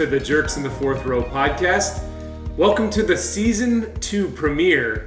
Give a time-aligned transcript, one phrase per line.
[0.00, 2.02] to the Jerks in the Fourth Row podcast.
[2.56, 5.04] Welcome to the season two premiere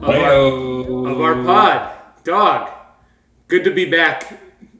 [0.00, 1.96] of our, of our pod.
[2.22, 2.70] Dog,
[3.48, 4.38] good to be back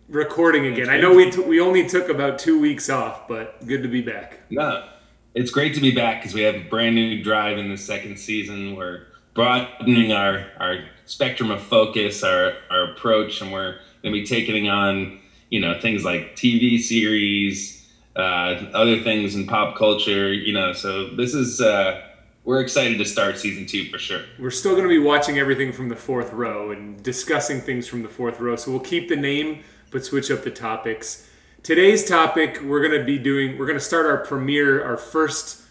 [0.09, 0.88] recording again.
[0.88, 4.00] I know we, t- we only took about two weeks off, but good to be
[4.00, 4.38] back.
[4.48, 4.86] No,
[5.34, 8.20] it's great to be back because we have a brand new drive in the second
[8.20, 8.77] season.
[8.77, 13.72] We're broadening our, our spectrum of focus, our, our approach, and we're
[14.05, 15.19] going to be taking on,
[15.50, 17.77] you know, things like TV series,
[18.22, 20.72] other things in pop culture, you know.
[20.72, 22.02] So this is uh,
[22.44, 24.22] we're excited to start season two for sure.
[24.38, 28.02] We're still going to be watching everything from the fourth row and discussing things from
[28.02, 28.56] the fourth row.
[28.56, 31.28] So we'll keep the name but switch up the topics.
[31.62, 33.58] Today's topic we're going to be doing.
[33.58, 35.62] We're going to start our premiere, our first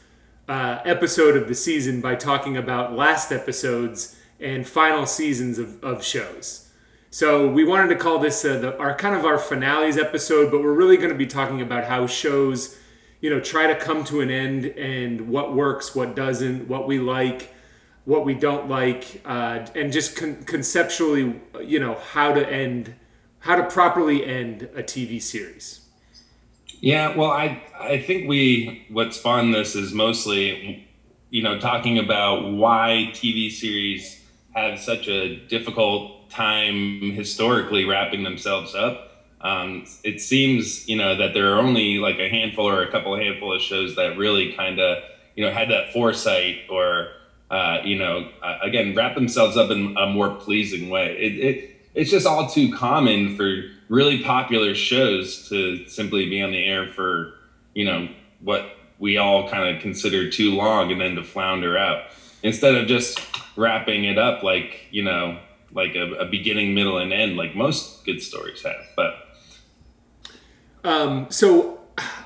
[0.48, 6.04] uh, episode of the season by talking about last episodes and final seasons of, of
[6.04, 6.67] shows.
[7.18, 10.62] So we wanted to call this uh, the, our kind of our finales episode, but
[10.62, 12.78] we're really going to be talking about how shows,
[13.22, 17.00] you know, try to come to an end and what works, what doesn't, what we
[17.00, 17.52] like,
[18.06, 22.94] what we don't like, uh, and just con- conceptually, you know, how to end,
[23.40, 25.88] how to properly end a TV series.
[26.82, 30.88] Yeah, well, I I think we what spawned this is mostly,
[31.32, 34.24] you know, talking about why TV series
[34.54, 39.26] have such a difficult time historically wrapping themselves up.
[39.42, 43.16] Um, it seems, you know, that there are only like a handful or a couple
[43.16, 45.04] handful of shows that really kind of,
[45.36, 47.10] you know, had that foresight or,
[47.52, 51.16] uh, you know, uh, again, wrap themselves up in a more pleasing way.
[51.18, 56.52] It, it it's just all too common for really popular shows to simply be on
[56.52, 57.34] the air for,
[57.74, 58.10] you know,
[58.42, 62.04] what we all kind of consider too long and then to flounder out
[62.44, 63.20] instead of just
[63.56, 65.40] wrapping it up like, you know,
[65.78, 68.84] like a, a beginning, middle, and end, like most good stories have.
[68.96, 69.14] But
[70.84, 71.80] um, so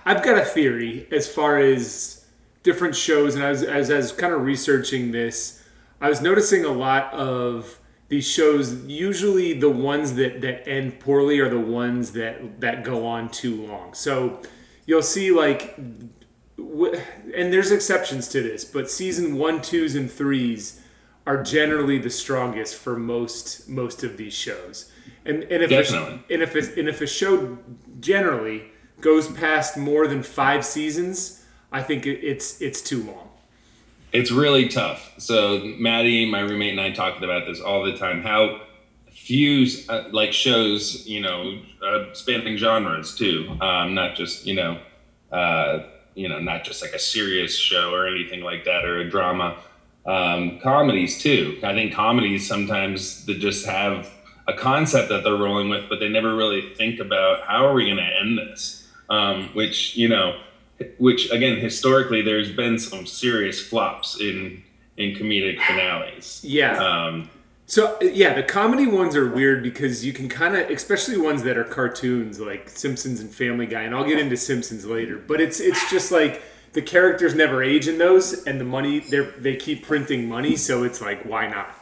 [0.06, 2.26] I've got a theory as far as
[2.64, 5.62] different shows, and as as as kind of researching this,
[6.00, 8.86] I was noticing a lot of these shows.
[8.86, 13.68] Usually, the ones that that end poorly are the ones that that go on too
[13.68, 13.94] long.
[13.94, 14.42] So
[14.88, 15.78] you'll see like.
[16.58, 20.81] And there's exceptions to this, but season one, twos, and threes
[21.26, 24.92] are generally the strongest for most most of these shows.
[25.26, 26.24] And and if Definitely.
[26.30, 27.58] A, and if a, and if a show
[28.00, 28.64] generally
[29.02, 33.30] goes past more than five seasons, I think it's it's too long.
[34.12, 35.14] It's really tough.
[35.18, 38.24] So Maddie, my roommate, and I talked about this all the time.
[38.24, 38.62] How
[39.12, 44.80] few uh, like shows, you know, uh, spanning genres too, um, not just you know,
[45.32, 45.84] uh,
[46.16, 49.58] you know, not just like a serious show or anything like that or a drama
[50.06, 51.60] um, comedies too.
[51.64, 54.10] I think comedies sometimes they just have
[54.48, 57.86] a concept that they're rolling with, but they never really think about how are we
[57.86, 58.88] going to end this.
[59.10, 60.40] Um, which you know,
[60.98, 64.64] which again historically, there's been some serious flops in
[64.98, 66.42] in comedic finales.
[66.44, 66.78] Yeah.
[66.78, 67.30] Um,
[67.66, 71.58] so yeah, the comedy ones are weird because you can kind of, especially ones that
[71.58, 75.18] are cartoons like Simpsons and Family Guy, and I'll get into Simpsons later.
[75.18, 76.42] But it's it's just like
[76.74, 80.84] the characters never age in those, and the money they they keep printing money, so
[80.84, 81.76] it's like why not?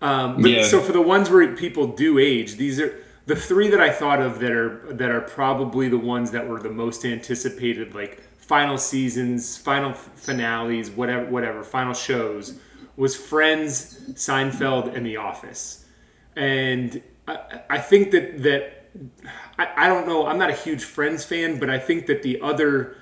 [0.00, 0.64] Um, but, yeah.
[0.64, 2.94] So for the ones where people do age, these are
[3.26, 6.60] the three that I thought of that are that are probably the ones that were
[6.60, 12.58] the most anticipated, like final seasons, final finales, whatever, whatever, final shows
[12.96, 15.86] was Friends, Seinfeld, and The Office,
[16.36, 18.86] and I, I think that that
[19.58, 20.26] I, I don't know.
[20.26, 22.96] I'm not a huge Friends fan, but I think that the other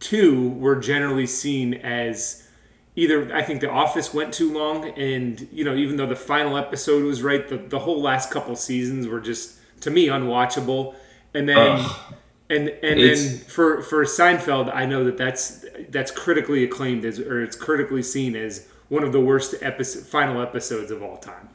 [0.00, 2.48] two were generally seen as
[2.96, 6.56] either I think The Office went too long, and you know even though the final
[6.56, 10.94] episode was right, the, the whole last couple seasons were just to me unwatchable.
[11.32, 12.14] And then Ugh.
[12.48, 17.42] and and then for for Seinfeld, I know that that's that's critically acclaimed as or
[17.42, 21.48] it's critically seen as one of the worst episode, final episodes of all time.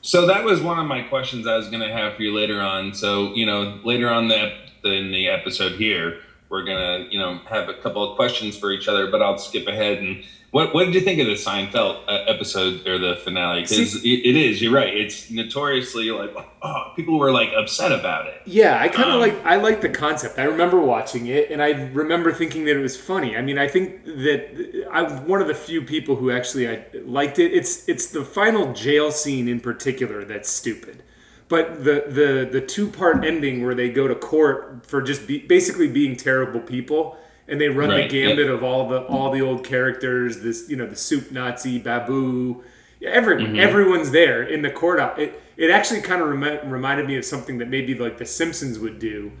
[0.00, 2.60] So that was one of my questions I was going to have for you later
[2.60, 2.92] on.
[2.94, 4.52] So you know later on the
[4.84, 8.88] in the episode here we're gonna you know have a couple of questions for each
[8.88, 12.24] other, but I'll skip ahead and what what did you think of the Seinfeld uh,
[12.26, 13.62] episode or the finale?
[13.62, 14.96] Because it, it is, you're right.
[14.96, 18.40] It's notoriously like oh, people were like upset about it.
[18.46, 20.38] Yeah, I kind of um, like I like the concept.
[20.38, 23.36] I remember watching it, and I remember thinking that it was funny.
[23.36, 27.38] I mean, I think that I'm one of the few people who actually I liked
[27.38, 27.52] it.
[27.52, 31.02] It's it's the final jail scene in particular that's stupid.
[31.48, 35.38] But the the the two part ending where they go to court for just be,
[35.38, 37.18] basically being terrible people
[37.48, 38.02] and they run right.
[38.02, 38.54] the gambit yep.
[38.54, 40.40] of all the all the old characters.
[40.40, 42.62] This you know the soup Nazi, Babu,
[43.02, 43.58] every mm-hmm.
[43.58, 45.00] everyone's there in the court.
[45.18, 48.78] It it actually kind of rem- reminded me of something that maybe like The Simpsons
[48.78, 49.32] would do,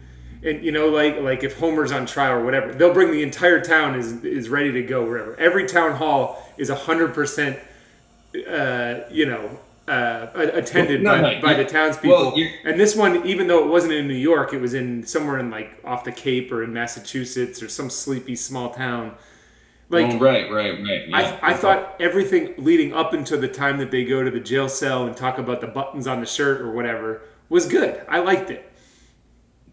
[0.42, 3.60] and you know like like if Homer's on trial or whatever, they'll bring the entire
[3.60, 5.38] town is is ready to go wherever.
[5.38, 7.58] Every town hall is hundred percent,
[8.48, 9.60] uh, you know.
[9.88, 13.64] Uh, attended No, by, no, by you- the townspeople, well, and this one, even though
[13.64, 16.62] it wasn't in New York, it was in somewhere in like off the Cape or
[16.62, 19.14] in Massachusetts or some sleepy small town.
[19.88, 21.08] Like Oh, right, right, right.
[21.08, 21.38] Yeah.
[21.42, 24.68] I, I thought everything leading up until the time that they go to the jail
[24.68, 28.02] cell and talk about the buttons on the shirt or whatever was good.
[28.06, 28.70] I liked it.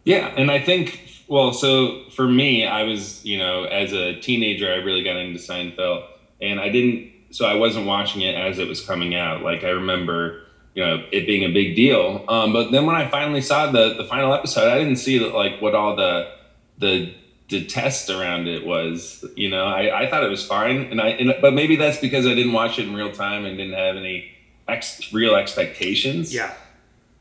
[0.06, 4.72] Yeah, and I think well, so for me, I was you know as a teenager,
[4.72, 6.06] I really got into Seinfeld,
[6.42, 7.12] and I didn't.
[7.36, 9.42] So I wasn't watching it as it was coming out.
[9.44, 10.44] Like I remember,
[10.74, 12.24] you know, it being a big deal.
[12.30, 15.62] Um, but then when I finally saw the the final episode, I didn't see like
[15.62, 16.32] what all the
[16.78, 17.14] the
[17.50, 19.26] the test around it was.
[19.36, 22.26] You know, I, I thought it was fine, and I and, but maybe that's because
[22.26, 24.32] I didn't watch it in real time and didn't have any
[24.70, 26.34] ex, real expectations.
[26.34, 26.54] Yeah.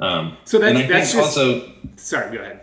[0.00, 2.60] Um, So that's- that's just- also Sorry, go ahead.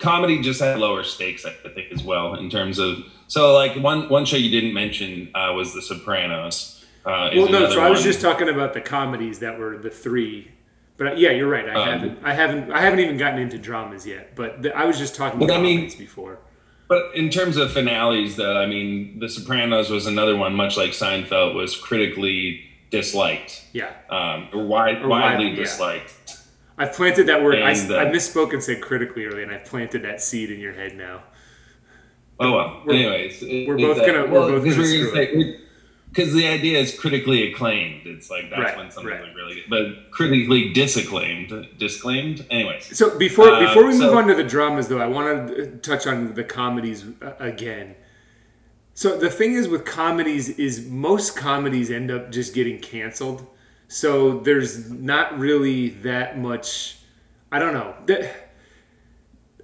[0.00, 3.04] Comedy just had lower stakes, I think, as well in terms of.
[3.28, 6.84] So, like one one show you didn't mention uh, was The Sopranos.
[7.04, 7.70] Uh, Well, no.
[7.70, 10.50] So I was just talking about the comedies that were the three.
[10.96, 11.68] But uh, yeah, you're right.
[11.68, 12.18] I Um, haven't.
[12.24, 12.72] I haven't.
[12.72, 14.34] I haven't even gotten into dramas yet.
[14.36, 16.38] But the, I was just talking But I mean- comedies before.
[16.88, 20.90] But in terms of finales, though, I mean, The Sopranos was another one, much like
[20.90, 23.90] Seinfeld, was critically disliked, Yeah.
[24.10, 25.10] um, or, wide, Or widely
[25.46, 25.54] widely, yeah.
[25.56, 26.12] disliked.
[26.80, 27.56] I planted that word.
[27.56, 30.72] I, uh, I misspoke and said critically earlier, and I planted that seed in your
[30.72, 31.22] head now.
[32.40, 32.82] Oh well.
[32.86, 35.56] We're- Anyways, it- we're both uh, gonna- we're well, both gonna screw say-
[36.10, 38.06] because the idea is critically acclaimed.
[38.06, 39.34] It's like that's Right, when something right.
[39.36, 42.46] really good, but critically disacclaimed, disclaimed.
[42.50, 45.66] Anyways, So before Uh, before we move on to the dramas, though, I want to
[45.82, 47.94] touch on the comedies uh, again.
[48.94, 53.46] So the thing is with comedies is most comedies end up just getting canceled.
[53.90, 56.98] So there's not really that much.
[57.50, 57.94] I don't know.
[58.06, 58.50] That-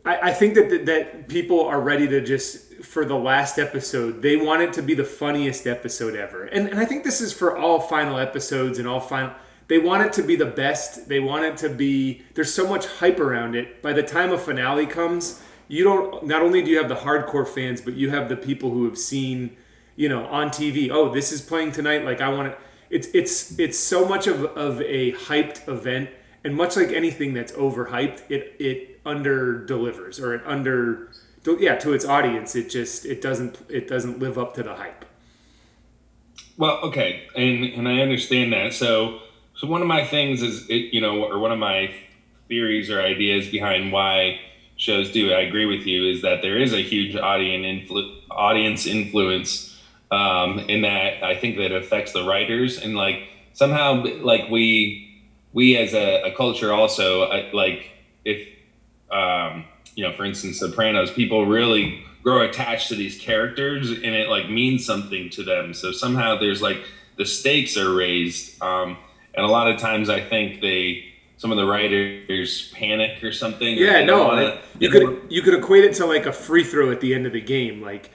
[0.05, 4.23] I, I think that that people are ready to just for the last episode.
[4.23, 7.32] They want it to be the funniest episode ever, and and I think this is
[7.32, 9.32] for all final episodes and all final.
[9.69, 11.08] They want it to be the best.
[11.08, 12.23] They want it to be.
[12.34, 13.82] There's so much hype around it.
[13.82, 16.25] By the time a finale comes, you don't.
[16.26, 18.99] Not only do you have the hardcore fans, but you have the people who have
[18.99, 19.56] seen,
[19.96, 20.88] you know, on TV.
[20.90, 22.05] Oh, this is playing tonight.
[22.05, 22.58] Like I want it.
[22.91, 26.11] It's it's it's so much of of a hyped event,
[26.44, 31.11] and much like anything that's overhyped, it it under delivers or it under
[31.59, 32.55] yeah to its audience.
[32.55, 35.05] It just it doesn't it doesn't live up to the hype.
[36.59, 38.73] Well, okay, and and I understand that.
[38.73, 39.21] So,
[39.56, 41.94] so one of my things is, it, you know, or one of my
[42.49, 44.41] theories or ideas behind why
[44.77, 45.35] shows do it.
[45.35, 46.09] I agree with you.
[46.09, 49.65] Is that there is a huge audience influ- audience influence
[50.11, 52.79] um, in that I think that affects the writers.
[52.79, 55.23] And like somehow like we
[55.53, 57.91] we as a, a culture also uh, like
[58.25, 58.49] if
[59.11, 59.64] um,
[59.94, 64.50] you know for instance Sopranos people really grow attached to these characters and it like
[64.50, 65.73] means something to them.
[65.73, 66.79] So somehow there's like
[67.17, 68.61] the stakes are raised.
[68.62, 68.99] Um,
[69.35, 71.05] and a lot of times I think they
[71.38, 73.76] some of the writers panic or something.
[73.76, 76.91] Yeah, don't no, wanna- you could you could equate it to like a free throw
[76.91, 78.11] at the end of the game, like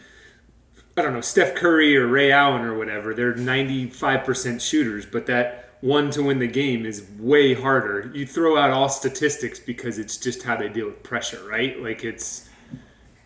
[0.97, 3.13] I don't know Steph Curry or Ray Allen or whatever.
[3.13, 8.11] They're ninety five percent shooters, but that one to win the game is way harder.
[8.13, 11.81] You throw out all statistics because it's just how they deal with pressure, right?
[11.81, 12.47] Like it's.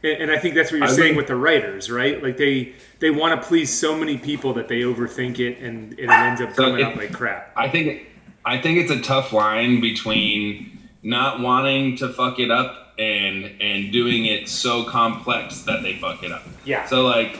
[0.03, 2.21] And I think that's what you're I saying with the writers, right?
[2.21, 5.99] Like they they want to please so many people that they overthink it, and, and
[5.99, 7.51] it ends up coming out like crap.
[7.57, 8.07] I think
[8.45, 13.91] I think it's a tough line between not wanting to fuck it up and and
[13.91, 16.43] doing it so complex that they fuck it up.
[16.65, 16.85] Yeah.
[16.85, 17.39] So like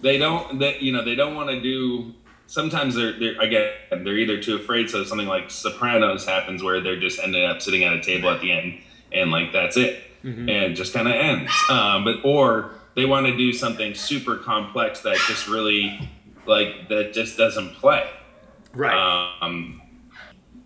[0.00, 2.14] they don't that you know they don't want to do.
[2.46, 4.90] Sometimes they're they're again they're either too afraid.
[4.90, 8.40] So something like Sopranos happens where they're just ending up sitting at a table at
[8.40, 8.78] the end
[9.12, 11.52] and like that's it and just kind of ends.
[11.70, 16.10] Um, but or they want to do something super complex that just really
[16.46, 18.08] like that just doesn't play.
[18.74, 19.38] Right.
[19.40, 19.82] Um,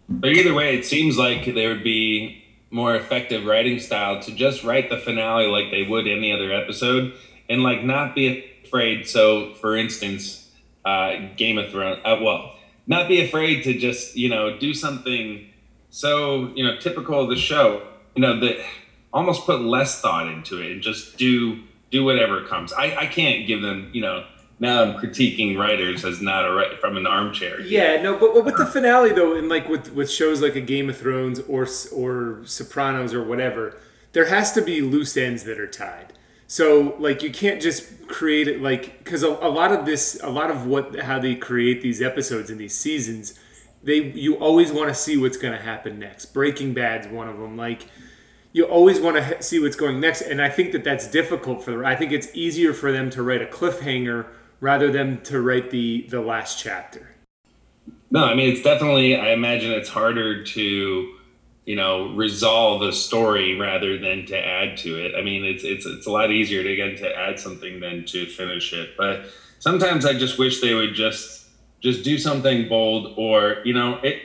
[0.09, 4.65] but either way, it seems like there would be more effective writing style to just
[4.65, 7.13] write the finale like they would any other episode,
[7.49, 9.09] and like not be afraid.
[9.09, 10.49] So, for instance,
[10.85, 12.01] uh, Game of Thrones.
[12.05, 12.55] Uh, well,
[12.87, 15.49] not be afraid to just you know do something
[15.91, 17.83] so you know typical of the show.
[18.15, 18.65] You know that
[19.13, 22.73] almost put less thought into it and just do do whatever comes.
[22.73, 24.25] I, I can't give them you know.
[24.63, 27.63] Now I'm critiquing writers as not a right from an armchair.
[27.63, 30.61] Yeah, no, but, but with the finale though, and like with with shows like a
[30.61, 33.79] Game of Thrones or or Sopranos or whatever,
[34.13, 36.13] there has to be loose ends that are tied.
[36.51, 40.31] So like you can't just create it like because a, a lot of this, a
[40.31, 43.39] lot of what how they create these episodes and these seasons,
[43.85, 46.35] they you always want to see what's going to happen next.
[46.35, 47.57] Breaking Bad's one of them.
[47.57, 47.87] Like
[48.53, 51.85] you always want to see what's going next, and I think that that's difficult for.
[51.85, 54.27] I think it's easier for them to write a cliffhanger
[54.59, 57.15] rather than to write the the last chapter.
[58.11, 59.15] No, I mean it's definitely.
[59.15, 61.15] I imagine it's harder to,
[61.65, 65.15] you know, resolve a story rather than to add to it.
[65.17, 68.27] I mean, it's it's it's a lot easier to get to add something than to
[68.27, 68.97] finish it.
[68.97, 69.27] But
[69.59, 71.47] sometimes I just wish they would just
[71.81, 74.21] just do something bold, or you know, it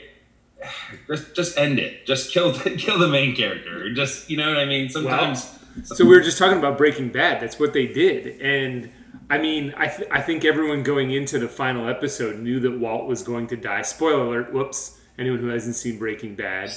[1.07, 2.05] just just end it.
[2.05, 3.93] Just kill kill the main character.
[3.93, 4.89] Just you know what I mean.
[4.89, 5.51] Sometimes.
[5.83, 7.41] So we were just talking about Breaking Bad.
[7.41, 8.89] That's what they did, and
[9.29, 13.07] I mean, I th- I think everyone going into the final episode knew that Walt
[13.07, 13.81] was going to die.
[13.81, 14.53] Spoiler alert!
[14.53, 14.99] Whoops!
[15.17, 16.71] Anyone who hasn't seen Breaking Bad,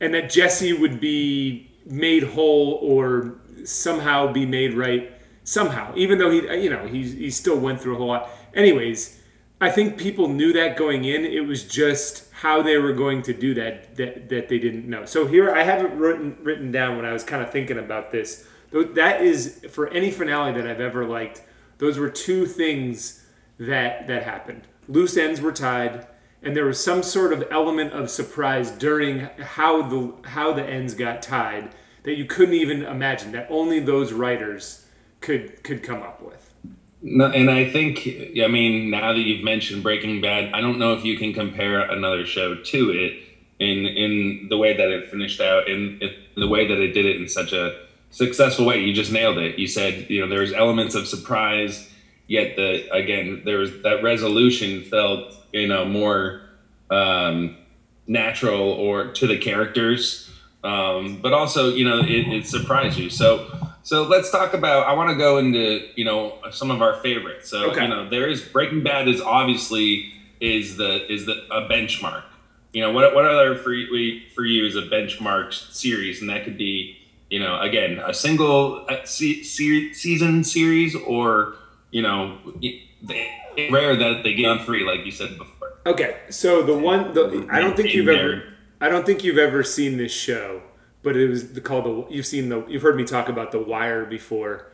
[0.00, 5.12] and that Jesse would be made whole or somehow be made right
[5.44, 8.30] somehow, even though he you know he he still went through a whole lot.
[8.54, 9.20] Anyways,
[9.60, 11.24] I think people knew that going in.
[11.24, 15.04] It was just how they were going to do that that, that they didn't know.
[15.04, 18.12] So here I have it written written down when I was kind of thinking about
[18.12, 18.46] this.
[18.72, 21.42] That is for any finale that I've ever liked.
[21.78, 23.24] Those were two things
[23.58, 24.62] that that happened.
[24.88, 26.06] Loose ends were tied,
[26.46, 30.94] and there was some sort of element of surprise during how the how the ends
[30.94, 31.70] got tied
[32.04, 33.32] that you couldn't even imagine.
[33.32, 34.86] That only those writers
[35.20, 36.52] could could come up with.
[37.02, 38.08] No, and I think,
[38.42, 41.80] I mean, now that you've mentioned Breaking Bad, I don't know if you can compare
[41.80, 43.12] another show to it
[43.58, 47.06] in in the way that it finished out, in, in the way that it did
[47.06, 47.76] it in such a
[48.10, 48.80] successful way.
[48.80, 49.58] You just nailed it.
[49.58, 51.90] You said, you know, there was elements of surprise,
[52.26, 56.42] yet the again there was that resolution felt, you know, more
[56.90, 57.56] um,
[58.06, 60.30] natural or to the characters,
[60.64, 63.10] um, but also, you know, it, it surprised you.
[63.10, 63.46] So
[63.86, 64.88] so let's talk about.
[64.88, 67.48] I want to go into you know some of our favorites.
[67.48, 67.82] So okay.
[67.82, 72.24] you know there is Breaking Bad is obviously is the is the a benchmark.
[72.72, 73.72] You know what what other for
[74.34, 76.98] for you is a benchmark series, and that could be
[77.30, 81.54] you know again a single uh, se- se- season series or
[81.90, 82.38] you know
[83.70, 85.78] rare that they get on free like you said before.
[85.86, 88.44] Okay, so the one the I don't think you've ever
[88.80, 90.62] I don't think you've ever seen this show
[91.06, 92.12] but it was called the.
[92.12, 92.66] You've seen the.
[92.66, 94.72] You've heard me talk about the Wire before.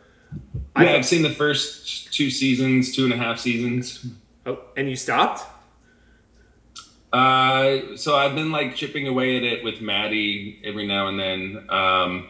[0.78, 4.06] Yeah, I, I've seen the first two seasons, two and a half seasons.
[4.46, 5.46] Oh, and you stopped?
[7.12, 11.66] Uh, so I've been like chipping away at it with Maddie every now and then.
[11.68, 12.28] Um,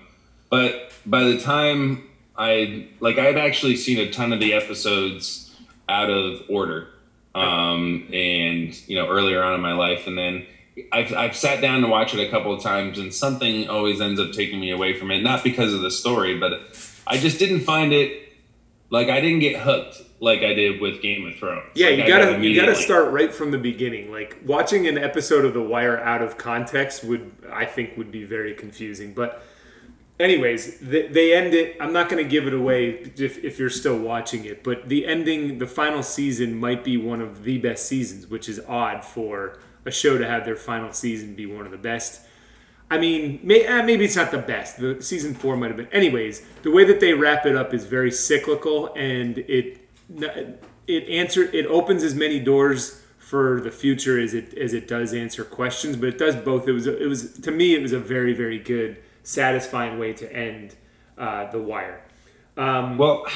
[0.51, 2.03] but by the time
[2.37, 5.55] I like, I had actually seen a ton of the episodes
[5.89, 6.89] out of order,
[7.35, 10.47] um, and you know, earlier on in my life, and then
[10.91, 14.19] I've, I've sat down to watch it a couple of times and something always ends
[14.19, 16.53] up taking me away from it not because of the story but
[17.07, 18.33] i just didn't find it
[18.89, 21.65] like i didn't get hooked like i did with game of thrones.
[21.75, 24.13] Yeah like you gotta you gotta start right from the beginning.
[24.13, 28.25] Like watching an episode of the wire out of context would i think would be
[28.25, 29.43] very confusing but
[30.21, 33.71] anyways they, they end it i'm not going to give it away if, if you're
[33.71, 37.87] still watching it but the ending the final season might be one of the best
[37.87, 41.73] seasons which is odd for a show to have their final season be one of
[41.73, 42.23] the best.
[42.91, 44.79] I mean, may, eh, maybe it's not the best.
[44.79, 45.89] The season four might have been.
[45.89, 49.79] Anyways, the way that they wrap it up is very cyclical, and it
[50.87, 55.15] it answer it opens as many doors for the future as it as it does
[55.15, 55.97] answer questions.
[55.97, 56.69] But it does both.
[56.69, 60.33] It was it was to me it was a very very good, satisfying way to
[60.33, 60.75] end
[61.19, 62.01] uh, the Wire.
[62.57, 63.27] Um, well,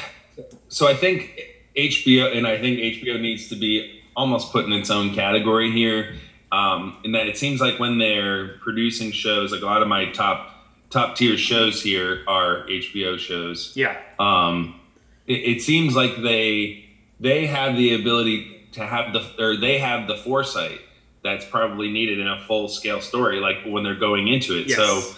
[0.67, 1.39] so I think
[1.75, 6.15] HBO and I think HBO needs to be almost put in its own category here
[6.51, 10.11] um, in that it seems like when they're producing shows, like a lot of my
[10.11, 10.53] top
[10.89, 13.73] top tier shows here are HBO shows.
[13.75, 13.97] Yeah.
[14.19, 14.79] Um,
[15.25, 16.85] it, it seems like they
[17.19, 20.79] they have the ability to have the or they have the foresight
[21.23, 24.67] that's probably needed in a full scale story, like when they're going into it.
[24.67, 24.77] Yes.
[24.77, 25.15] So,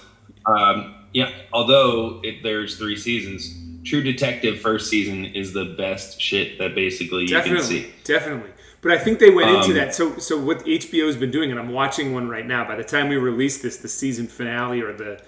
[0.50, 6.58] um, yeah, although it, there's three seasons, True Detective first season is the best shit
[6.60, 7.94] that basically you definitely, can see.
[8.04, 8.52] Definitely.
[8.82, 9.94] But I think they went into um, that.
[9.96, 12.66] So, so what HBO's been doing, and I'm watching one right now.
[12.66, 15.22] By the time we release this, the season finale or the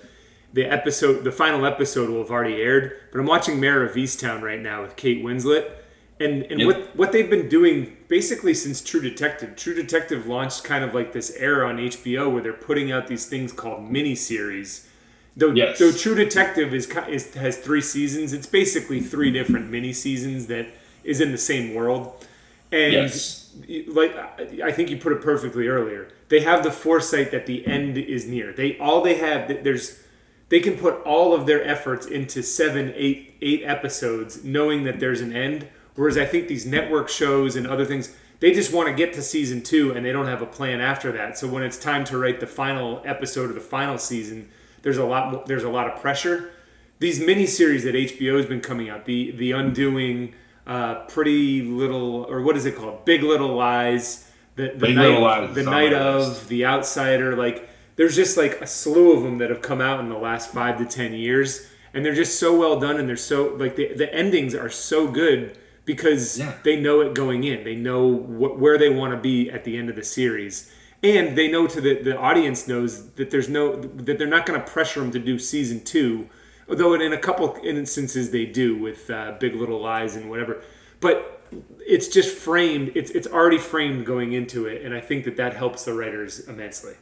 [0.53, 2.97] the episode, the final episode will have already aired.
[3.11, 5.71] But I'm watching Mare of Easttown right now with Kate Winslet,
[6.19, 6.67] and and yep.
[6.67, 9.55] what what they've been doing basically since True Detective.
[9.55, 13.25] True Detective launched kind of like this era on HBO where they're putting out these
[13.25, 14.87] things called mini series.
[15.35, 15.79] Though, yes.
[15.79, 20.67] though True Detective is, is has three seasons, it's basically three different mini seasons that
[21.03, 22.25] is in the same world.
[22.71, 23.41] And yes
[23.87, 24.15] like
[24.63, 26.09] I think you put it perfectly earlier.
[26.29, 28.53] They have the foresight that the end is near.
[28.53, 30.01] They all they have there's
[30.49, 35.21] they can put all of their efforts into seven, eight, eight episodes, knowing that there's
[35.21, 35.67] an end.
[35.95, 39.21] Whereas I think these network shows and other things, they just want to get to
[39.21, 41.37] season two and they don't have a plan after that.
[41.37, 44.49] So when it's time to write the final episode of the final season,
[44.81, 46.51] there's a lot more, there's a lot of pressure.
[46.99, 50.33] These miniseries that HBO has been coming out, the the Undoing,
[50.67, 55.07] uh, Pretty Little, or what is it called, Big Little Lies, the, the Big night,
[55.07, 59.37] Little Lies the night of, the Outsider, like there's just like a slew of them
[59.39, 62.57] that have come out in the last five to ten years, and they're just so
[62.57, 66.53] well done, and they're so like the the endings are so good because Yeah.
[66.63, 67.63] they know it going in.
[67.63, 70.71] They know wh- where they want to be at the end of the series,
[71.03, 74.59] and they know to the the audience knows that there's no that they're not going
[74.59, 76.29] to pressure them to do season two,
[76.69, 80.61] although in a couple instances they do with uh, Big Little Lies and whatever,
[80.99, 81.41] but
[81.79, 82.91] it's just framed.
[82.95, 86.39] It's it's already framed going into it, and I think that that helps the writers
[86.47, 86.95] immensely.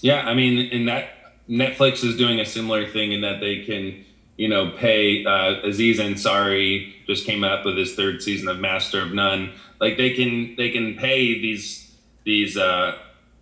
[0.00, 1.10] Yeah, I mean, in that
[1.48, 4.04] Netflix is doing a similar thing in that they can,
[4.36, 9.00] you know, pay uh, Aziz Ansari just came up with his third season of Master
[9.02, 9.52] of None.
[9.80, 11.87] Like they can they can pay these
[12.28, 12.94] these uh,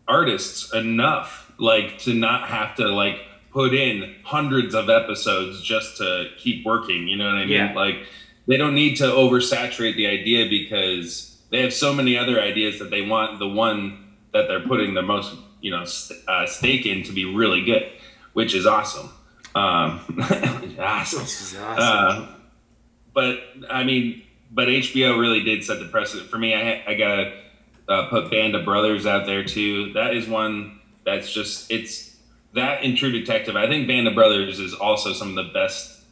[0.07, 3.19] artists enough like to not have to like
[3.51, 7.09] put in hundreds of episodes just to keep working.
[7.09, 7.49] You know what I mean?
[7.49, 7.75] Yeah.
[7.75, 8.07] Like
[8.47, 12.91] they don't need to oversaturate the idea because they have so many other ideas that
[12.91, 17.03] they want the one that they're putting the most you know st- uh, stake in
[17.03, 17.91] to be really good,
[18.35, 19.11] which is awesome.
[19.57, 20.01] Um,
[20.79, 21.23] awesome.
[21.23, 21.75] Is awesome.
[21.77, 22.29] Uh,
[23.13, 26.55] but I mean, but HBO really did set the precedent for me.
[26.55, 27.46] I I gotta
[27.89, 29.93] uh, put Band of Brothers out there too.
[29.93, 32.17] That is one that's just it's
[32.55, 33.57] that in True Detective.
[33.57, 36.03] I think Band of Brothers is also some of the best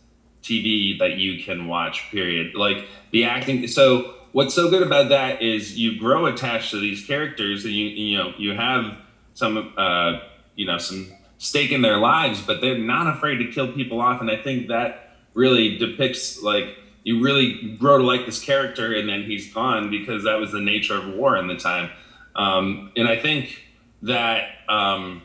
[0.43, 2.11] TV that you can watch.
[2.11, 2.55] Period.
[2.55, 3.67] Like the acting.
[3.67, 7.87] So what's so good about that is you grow attached to these characters, and you
[7.87, 8.97] you know you have
[9.33, 10.21] some uh,
[10.55, 14.21] you know some stake in their lives, but they're not afraid to kill people off,
[14.21, 19.09] and I think that really depicts like you really grow to like this character, and
[19.09, 21.91] then he's gone because that was the nature of war in the time,
[22.35, 23.67] um, and I think
[24.03, 24.49] that.
[24.69, 25.23] Um,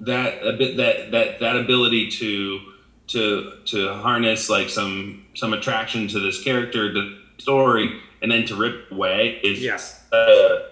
[0.00, 2.60] that a bit that that that ability to
[3.08, 8.54] to to harness like some some attraction to this character the story and then to
[8.56, 10.04] rip away is Yes.
[10.12, 10.62] a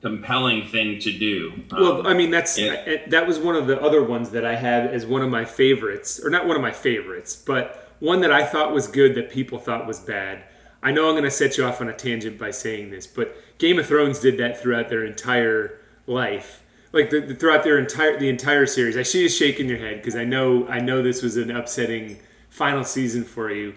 [0.00, 2.96] compelling thing to do Well, Um, I mean, that's yeah.
[3.08, 6.18] That was one of the other ones that I had as one of my favorites,
[6.24, 9.58] or not one of my favorites, but one that I thought was good that people
[9.58, 10.42] thought was bad.
[10.82, 13.36] I know I'm going to set you off on a tangent by saying this, but
[13.58, 18.18] Game of Thrones did that throughout their entire life, like the, the- throughout their entire
[18.18, 18.96] the entire series.
[18.96, 22.18] I see you shaking your head because I know I know this was an upsetting
[22.48, 23.74] final season for you,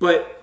[0.00, 0.36] but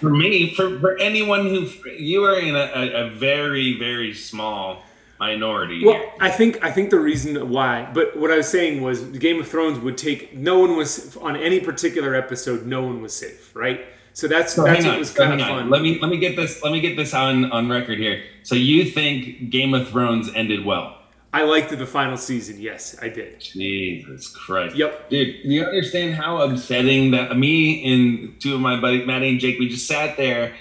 [0.00, 1.66] for me for, for anyone who
[1.98, 4.82] you are in a, a, a very very small
[5.20, 6.10] minority Well, here.
[6.20, 9.48] I think I think the reason why, but what I was saying was Game of
[9.48, 13.80] Thrones would take no one was on any particular episode, no one was safe, right?
[14.12, 15.48] So that's So that's hang what on, was kind of on.
[15.48, 15.70] fun.
[15.70, 18.22] Let me let me get this let me get this on on record here.
[18.42, 20.94] So you think Game of Thrones ended well?
[21.32, 22.58] I liked the final season.
[22.58, 23.40] Yes, I did.
[23.40, 24.74] Jesus Christ.
[24.76, 25.10] Yep.
[25.10, 29.58] Dude, you understand how upsetting that me and two of my buddies, Maddie and Jake,
[29.58, 30.54] we just sat there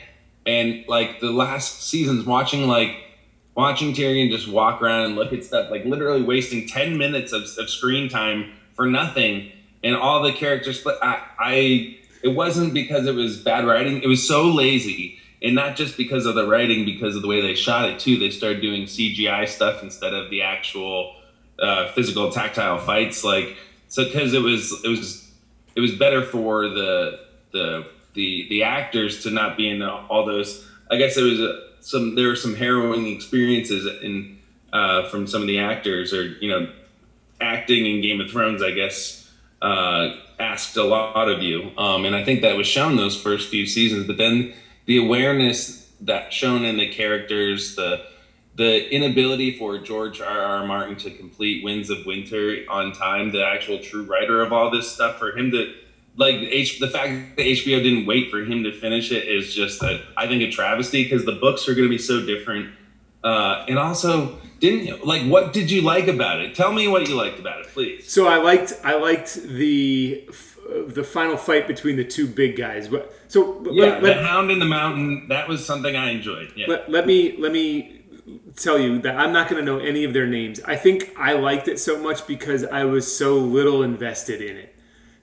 [0.46, 2.92] and like the last seasons watching like
[3.58, 7.42] watching Tyrion just walk around and look at stuff, like literally wasting 10 minutes of,
[7.58, 9.52] of screen time for nothing.
[9.84, 14.02] And all the characters, but I, I, it wasn't because it was bad writing.
[14.04, 15.18] It was so lazy.
[15.42, 18.18] And not just because of the writing, because of the way they shot it too.
[18.18, 21.16] They started doing CGI stuff instead of the actual
[21.60, 25.32] uh, physical tactile fights like so because it was it was
[25.76, 27.20] it was better for the
[27.52, 31.67] the the the actors to not be in all those i guess it was a,
[31.88, 34.38] some there were some harrowing experiences in
[34.74, 36.70] uh, from some of the actors or you know
[37.40, 42.14] acting in game of thrones i guess uh, asked a lot of you um, and
[42.14, 44.54] i think that was shown those first few seasons but then
[44.86, 48.06] the awareness that shown in the characters the
[48.56, 50.42] the inability for George R.
[50.42, 50.66] R.
[50.66, 54.92] Martin to complete Winds of Winter on time, the actual true writer of all this
[54.92, 55.76] stuff, for him to
[56.18, 59.82] like H, the fact that HBO didn't wait for him to finish it is just
[59.84, 62.72] a, I think a travesty because the books are going to be so different.
[63.24, 66.56] Uh, and also, didn't you like what did you like about it?
[66.56, 68.10] Tell me what you liked about it, please.
[68.12, 72.88] So I liked I liked the f- the final fight between the two big guys.
[72.88, 75.28] But so Yeah, let, let- the Hound in the Mountain.
[75.30, 76.52] That was something I enjoyed.
[76.56, 76.66] Yeah.
[76.68, 78.02] let, let me let me
[78.56, 80.60] tell you that I'm not going to know any of their names.
[80.66, 84.76] I think I liked it so much because I was so little invested in it.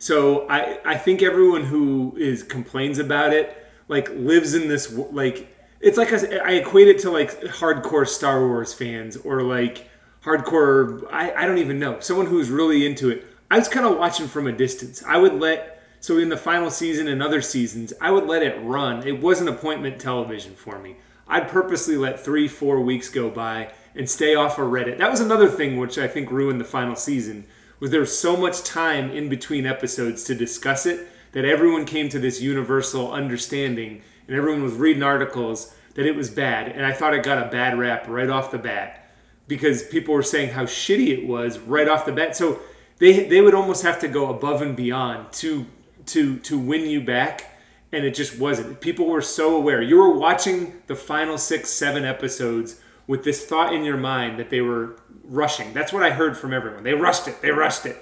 [0.05, 3.57] So I I think everyone who is complains about it
[3.89, 5.49] like lives in this like
[5.81, 9.89] it's like I, I equate it to like hardcore Star Wars fans or like
[10.23, 13.25] hardcore I, I don't even know someone who's really into it.
[13.51, 15.03] I was kind of watching from a distance.
[15.09, 18.63] I would let so in the final season and other seasons I would let it
[18.63, 19.09] run.
[19.09, 20.97] It wasn't appointment television for me.
[21.27, 24.99] I'd purposely let three four weeks go by and stay off of Reddit.
[24.99, 27.47] That was another thing which I think ruined the final season
[27.81, 32.09] was there was so much time in between episodes to discuss it that everyone came
[32.09, 36.69] to this universal understanding and everyone was reading articles that it was bad.
[36.69, 39.11] And I thought it got a bad rap right off the bat
[39.47, 42.37] because people were saying how shitty it was right off the bat.
[42.37, 42.61] So
[42.99, 45.67] they they would almost have to go above and beyond to
[46.07, 47.51] to to win you back
[47.93, 48.81] and it just wasn't.
[48.81, 49.81] People were so aware.
[49.81, 54.51] You were watching the final 6 7 episodes with this thought in your mind that
[54.51, 55.73] they were rushing.
[55.73, 56.85] That's what I heard from everyone.
[56.85, 57.43] They rushed it.
[57.43, 57.97] They rushed it.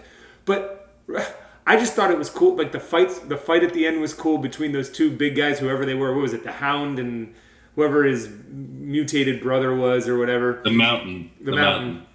[0.45, 0.95] But
[1.67, 2.57] I just thought it was cool.
[2.57, 5.61] Like the fights, the fight at the end was cool between those two big guys,
[5.61, 6.15] whoever they were.
[6.15, 6.45] What was it?
[6.45, 7.35] The Hound and
[7.77, 10.61] whoever his mutated brother was, or whatever.
[10.65, 11.31] The Mountain.
[11.41, 11.95] The, the Mountain.
[11.95, 12.07] mountain.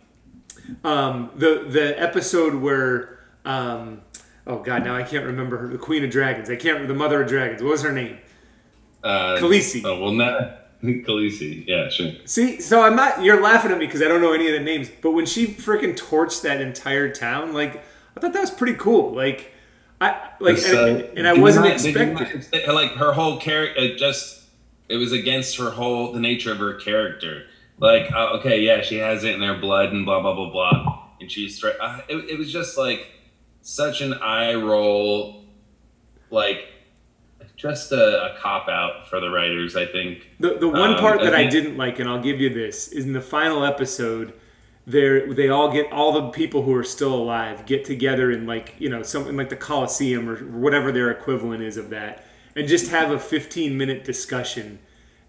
[0.83, 4.01] Um, the the episode where um,
[4.45, 5.67] oh god, now I can't remember her.
[5.69, 6.49] The Queen of Dragons.
[6.49, 6.75] I can't.
[6.75, 7.63] Remember the Mother of Dragons.
[7.63, 8.17] What was her name?
[9.01, 9.83] Uh, Khaleesi.
[9.85, 10.66] Oh well, not.
[10.83, 12.11] Khaleesi, yeah, sure.
[12.25, 13.23] See, so I'm not.
[13.23, 14.89] You're laughing at me because I don't know any of the names.
[15.01, 17.83] But when she freaking torched that entire town, like
[18.15, 19.13] I thought that was pretty cool.
[19.13, 19.53] Like
[19.99, 22.73] I like, and, and, I wasn't not, expecting.
[22.73, 24.43] Like her whole character, just
[24.87, 27.47] it was against her whole the nature of her character.
[27.79, 31.09] Like, uh, okay, yeah, she has it in her blood and blah blah blah blah,
[31.19, 33.07] and she's uh, it, it was just like
[33.61, 35.45] such an eye roll,
[36.29, 36.67] like
[37.57, 39.75] just a, a cop out for the writers.
[39.75, 42.21] I think the the one um, part that I, think, I didn't like, and I'll
[42.21, 44.33] give you this, is in the final episode.
[44.85, 48.75] They they all get all the people who are still alive get together in like
[48.77, 52.23] you know something like the Coliseum or whatever their equivalent is of that,
[52.55, 54.79] and just have a 15 minute discussion.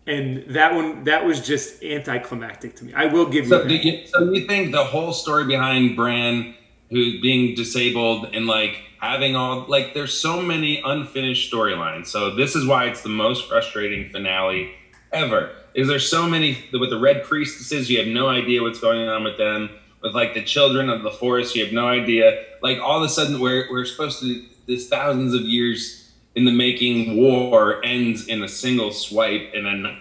[0.06, 2.94] And that one that was just anticlimactic to me.
[2.94, 3.76] I will give so you.
[3.76, 6.54] You, so you think the whole story behind Bran,
[6.90, 12.06] who's being disabled, and like having all like there's so many unfinished storylines.
[12.06, 14.72] So this is why it's the most frustrating finale
[15.12, 15.50] ever.
[15.74, 17.90] Is there so many with the red priestesses?
[17.90, 19.70] You have no idea what's going on with them.
[20.02, 22.44] With like the children of the forest, you have no idea.
[22.62, 26.52] Like all of a sudden, we're we're supposed to this thousands of years in the
[26.52, 29.98] making war ends in a single swipe, and then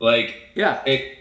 [0.00, 1.16] like yeah, it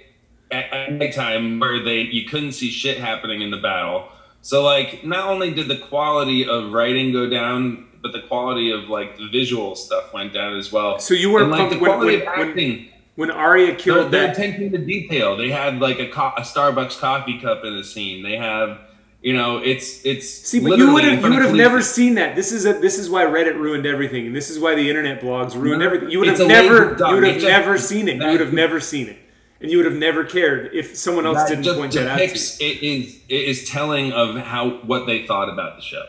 [0.52, 4.10] at, at nighttime where they you couldn't see shit happening in the battle
[4.48, 8.88] so like not only did the quality of writing go down, but the quality of
[8.88, 11.00] like the visual stuff went down as well.
[11.00, 12.72] So you were and, like the quality when, of acting.
[13.16, 15.36] When, when Arya killed their attention to detail.
[15.36, 18.24] They had like a, co- a Starbucks coffee cup in the scene.
[18.24, 18.80] They have
[19.22, 22.38] you know, it's it's see, but you would have you would have never seen that.
[22.38, 25.20] This is a this is why Reddit ruined everything, and this is why the internet
[25.20, 26.10] blogs ruined no, everything.
[26.10, 28.22] You would have never you would have never seen it.
[28.22, 29.18] You would have never seen it
[29.60, 32.18] and you would have never cared if someone else that didn't point that out.
[32.18, 32.32] To you.
[32.32, 36.06] It is it is telling of how what they thought about the show.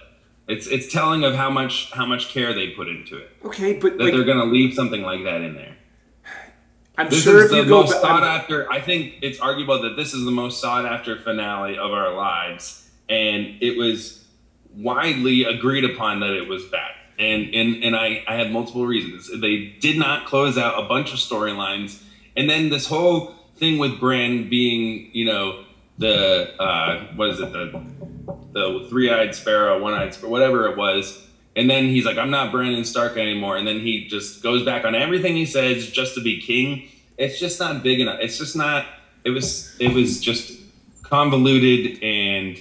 [0.48, 3.30] It's it's telling of how much how much care they put into it.
[3.44, 5.76] Okay, but that like, they're going to leave something like that in there.
[6.96, 8.70] I'm this sure if you go most sought after.
[8.72, 12.90] I think it's arguable that this is the most sought after finale of our lives,
[13.08, 14.24] and it was
[14.74, 16.92] widely agreed upon that it was bad.
[17.18, 19.30] And and and I I had multiple reasons.
[19.40, 22.02] They did not close out a bunch of storylines,
[22.37, 25.64] and then this whole thing with Bran being, you know,
[25.99, 27.83] the uh, what is it, the
[28.53, 31.27] the three-eyed sparrow, one-eyed sparrow, whatever it was.
[31.57, 33.57] And then he's like, I'm not Brandon Stark anymore.
[33.57, 36.88] And then he just goes back on everything he says just to be king.
[37.16, 38.21] It's just not big enough.
[38.21, 38.87] It's just not.
[39.25, 39.77] It was.
[39.81, 40.59] It was just
[41.03, 42.59] convoluted and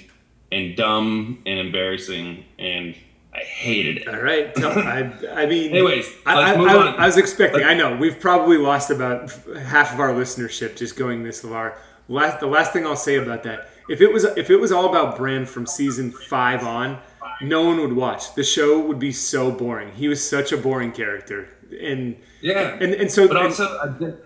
[0.51, 2.95] and dumb and embarrassing and
[3.37, 4.07] I hated it.
[4.07, 4.51] All right.
[4.63, 7.63] I, I mean, anyways, I, I, I, was expecting.
[7.63, 11.77] I know we've probably lost about half of our listenership just going this far.
[12.09, 14.89] Last, the last thing I'll say about that, if it was if it was all
[14.89, 16.99] about Bran from season five on,
[17.41, 18.33] no one would watch.
[18.33, 19.91] The show would be so boring.
[19.93, 24.17] He was such a boring character, and yeah, and and so, but also,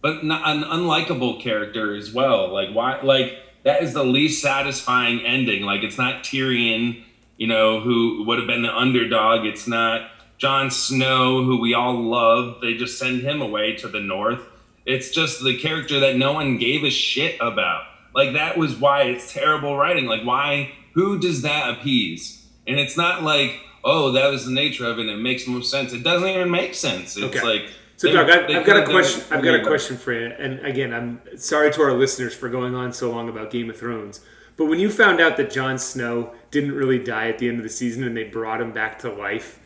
[0.00, 2.52] but not an unlikable character as well.
[2.52, 3.00] Like why?
[3.02, 5.64] Like that is the least satisfying ending.
[5.64, 7.03] Like it's not Tyrion
[7.36, 9.44] you know, who would have been the underdog.
[9.46, 12.60] It's not Jon Snow, who we all love.
[12.60, 14.40] They just send him away to the north.
[14.86, 17.84] It's just the character that no one gave a shit about.
[18.14, 20.06] Like that was why it's terrible writing.
[20.06, 20.72] Like why?
[20.92, 22.46] Who does that appease?
[22.66, 25.06] And it's not like oh that was the nature of it.
[25.06, 25.92] It makes most sense.
[25.92, 27.16] It doesn't even make sense.
[27.16, 27.42] It's okay.
[27.42, 29.22] like so, Doug, I've, I've got a question.
[29.30, 30.26] I've got a question for you.
[30.26, 33.76] And again, I'm sorry to our listeners for going on so long about Game of
[33.76, 34.20] Thrones.
[34.56, 37.64] But when you found out that Jon Snow didn't really die at the end of
[37.64, 39.60] the season and they brought him back to life,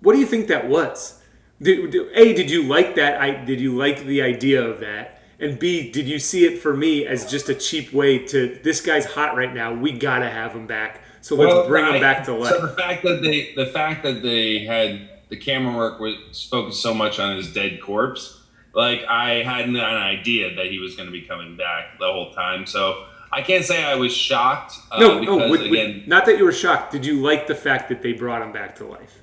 [0.00, 1.20] what do you think that was?
[1.62, 3.20] Did, a, did you like that?
[3.20, 5.22] I did you like the idea of that?
[5.38, 8.80] And B, did you see it for me as just a cheap way to this
[8.80, 9.72] guy's hot right now?
[9.72, 12.50] We gotta have him back, so let's bring I, him back to life.
[12.50, 16.82] So the fact that they the fact that they had the camera work was focused
[16.82, 18.44] so much on his dead corpse
[18.74, 22.32] like I had an idea that he was going to be coming back the whole
[22.32, 22.66] time.
[22.66, 24.74] So I can't say I was shocked.
[24.92, 25.50] Uh, No, because no.
[25.50, 26.92] with- again, not that you were shocked.
[26.92, 29.20] Did you like the fact that they brought him back to life?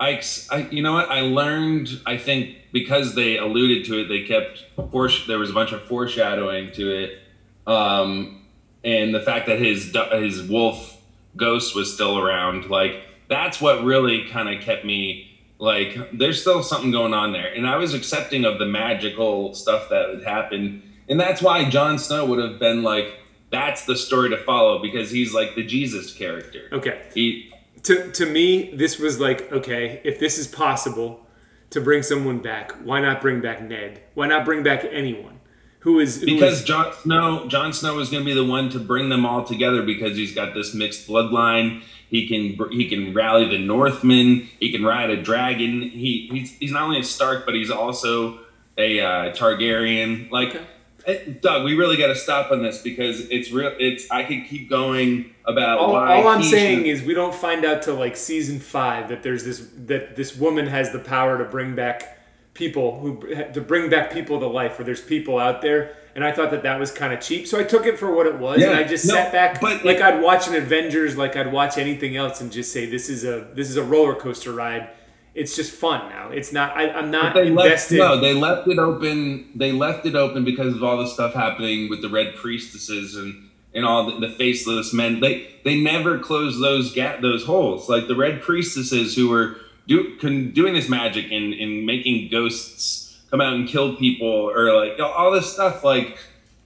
[0.00, 1.10] I, I, you know what?
[1.10, 1.88] I learned.
[2.06, 5.82] I think because they alluded to it, they kept foresh- there was a bunch of
[5.82, 7.18] foreshadowing to it,
[7.66, 8.44] um,
[8.84, 11.00] and the fact that his his wolf
[11.36, 12.70] ghost was still around.
[12.70, 15.40] Like that's what really kind of kept me.
[15.58, 19.88] Like there's still something going on there, and I was accepting of the magical stuff
[19.88, 23.14] that had happened, and that's why Jon Snow would have been like.
[23.50, 26.68] That's the story to follow because he's like the Jesus character.
[26.70, 27.00] Okay.
[27.14, 27.50] He
[27.84, 30.02] To to me, this was like okay.
[30.04, 31.26] If this is possible
[31.70, 34.02] to bring someone back, why not bring back Ned?
[34.12, 35.38] Why not bring back anyone
[35.80, 38.68] who is who because is- Jon Snow, Jon Snow is going to be the one
[38.70, 41.82] to bring them all together because he's got this mixed bloodline.
[42.10, 44.48] He can he can rally the Northmen.
[44.60, 45.82] He can ride a dragon.
[45.82, 48.40] He he's, he's not only a Stark, but he's also
[48.76, 50.30] a uh, Targaryen.
[50.30, 50.64] Like, Okay.
[51.06, 53.72] Eh, Doug, we really got to stop on this because it's real.
[53.78, 56.14] It's I could keep going about all, why.
[56.22, 59.44] all I'm saying should- is we don't find out till like season five that there's
[59.44, 62.16] this that this woman has the power to bring back
[62.54, 63.20] people who
[63.52, 64.78] to bring back people to life.
[64.80, 67.58] Or there's people out there, and I thought that that was kind of cheap, so
[67.58, 69.98] I took it for what it was, and I just no, sat back but like
[69.98, 73.24] it- I'd watch an Avengers, like I'd watch anything else, and just say this is
[73.24, 74.90] a this is a roller coaster ride.
[75.38, 76.30] It's just fun now.
[76.30, 76.76] It's not.
[76.76, 77.98] I, I'm not they left, invested.
[77.98, 79.50] no, they left it open.
[79.54, 83.48] They left it open because of all the stuff happening with the red priestesses and
[83.74, 85.20] and all the, the faceless men.
[85.20, 87.88] They they never closed those gap those holes.
[87.88, 93.20] Like the red priestesses who were do, con, doing this magic and, and making ghosts
[93.30, 95.84] come out and kill people or like all this stuff.
[95.84, 96.18] Like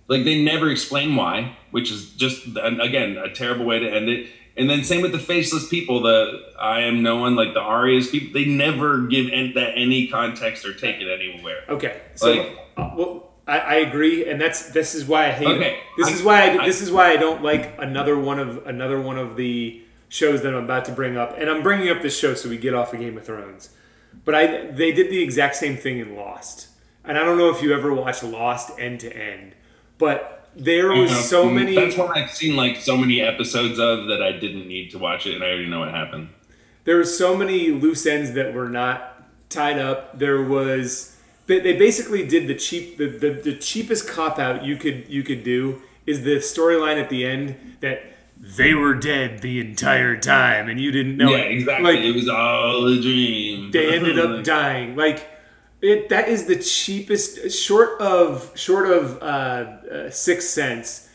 [0.09, 4.29] like they never explain why, which is just again a terrible way to end it.
[4.57, 8.09] And then same with the faceless people, the I am no one, like the Arya's
[8.09, 8.33] people.
[8.35, 11.65] They never give en- that any context or take it anywhere.
[11.69, 15.49] Okay, so Like- uh, well, I, I agree, and that's this is why I hate.
[15.49, 18.39] Okay, This I- is why I, I- this is why I don't like another one
[18.39, 21.89] of another one of the shows that I'm about to bring up, and I'm bringing
[21.89, 23.71] up this show so we get off of Game of Thrones.
[24.27, 26.69] But I they did the exact same thing in Lost,
[27.05, 29.55] and I don't know if you ever watched Lost end to end,
[29.97, 31.75] but there was You know, so many.
[31.75, 35.27] That's one I've seen like so many episodes of that I didn't need to watch
[35.27, 36.29] it, and I already know what happened.
[36.85, 40.19] there were so many loose ends that were not tied up.
[40.19, 44.77] There was they, they basically did the cheap the, the, the cheapest cop out you
[44.77, 48.03] could you could do is the storyline at the end that
[48.37, 51.53] they were dead the entire time and you didn't know yeah, it.
[51.53, 51.95] exactly.
[51.95, 53.71] Like it was all a dream.
[53.71, 54.97] they ended up dying.
[54.97, 55.29] Like
[55.83, 61.09] it that is the cheapest short of short of uh, uh, Sixth Sense.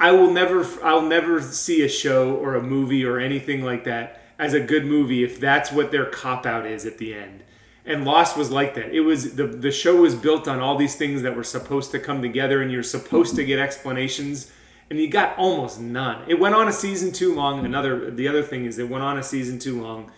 [0.00, 4.22] I will never I'll never see a show or a movie or anything like that
[4.38, 7.42] as a good movie if that's what their cop out is at the end.
[7.84, 8.94] And Lost was like that.
[8.94, 11.98] It was the the show was built on all these things that were supposed to
[11.98, 14.52] come together and you're supposed to get explanations
[14.90, 16.22] and you got almost none.
[16.28, 17.64] It went on a season too long.
[17.64, 20.12] Another the other thing is it went on a season too long.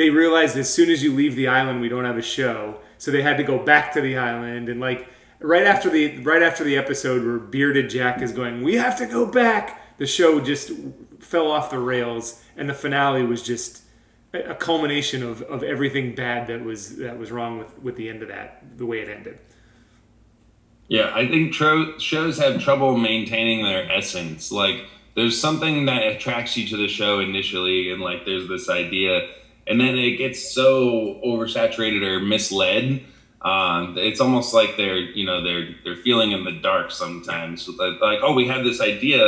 [0.00, 2.78] They realized as soon as you leave the island we don't have a show.
[2.96, 5.06] So they had to go back to the island and like
[5.40, 9.04] right after the right after the episode where bearded Jack is going, "We have to
[9.04, 10.70] go back." The show just
[11.18, 13.82] fell off the rails and the finale was just
[14.32, 18.22] a culmination of, of everything bad that was that was wrong with, with the end
[18.22, 19.38] of that the way it ended.
[20.88, 24.50] Yeah, I think tro- shows have trouble maintaining their essence.
[24.50, 29.28] Like, there's something that attracts you to the show initially, and like, there's this idea,
[29.70, 33.04] and then it gets so oversaturated or misled.
[33.42, 37.66] Um, it's almost like they're, you know, they're they're feeling in the dark sometimes.
[37.68, 39.22] Like, oh, we have this idea,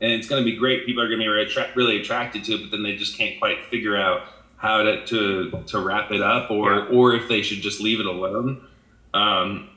[0.00, 0.86] and it's going to be great.
[0.86, 3.18] People are going to be really, attra- really attracted to it, but then they just
[3.18, 4.22] can't quite figure out
[4.56, 6.84] how to to, to wrap it up, or Yeah.
[6.96, 8.66] or if they should just leave it alone.
[9.12, 9.68] Um,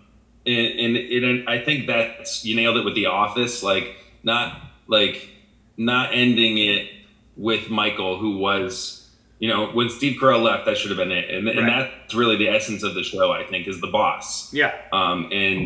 [0.45, 3.63] and, and, and I think that's you nailed it with The Office.
[3.63, 5.29] Like not like
[5.75, 6.89] not ending it
[7.35, 9.02] with Michael, who was
[9.43, 11.89] you know when Steve Carell left, that should have been it, and, and Right.
[12.01, 13.25] that's really the essence of the show.
[13.39, 14.25] I think is the boss.
[14.53, 14.71] Yeah.
[14.99, 15.61] Um, and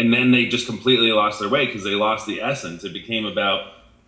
[0.00, 2.84] and then they just completely lost their way because they lost the essence.
[2.84, 3.60] It became about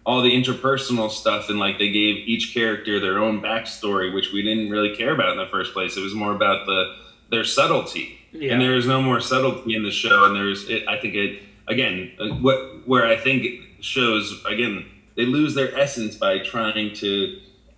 [0.05, 4.41] all the interpersonal stuff and like they gave each character their own backstory, which we
[4.43, 5.97] didn't really care about in the first place.
[5.97, 6.81] It was more about the
[7.31, 8.53] their subtlety, Yeah.
[8.53, 10.19] and there is no more subtlety in the show.
[10.27, 11.31] And there's it, I think it
[11.67, 13.41] again uh, what where I think
[13.81, 14.25] shows
[14.55, 14.75] again
[15.17, 17.11] they lose their essence by trying to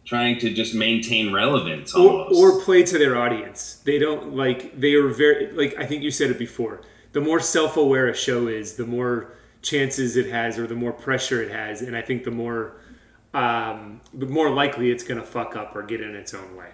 [0.08, 2.40] trying to just maintain relevance or, almost.
[2.40, 3.80] or play to their audience.
[3.84, 6.80] They don't like they are very like I think you said it before.
[7.12, 11.42] The more self-aware a show is, the more chances it has, or the more pressure
[11.42, 12.80] it has, and I think the more
[13.34, 16.70] um, the more likely it's going to fuck up or get in its own way.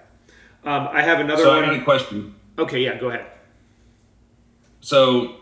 [0.64, 1.70] Um, I have another so I one.
[1.70, 2.36] got a question.
[2.56, 3.26] Okay, yeah, go ahead.
[4.80, 5.36] so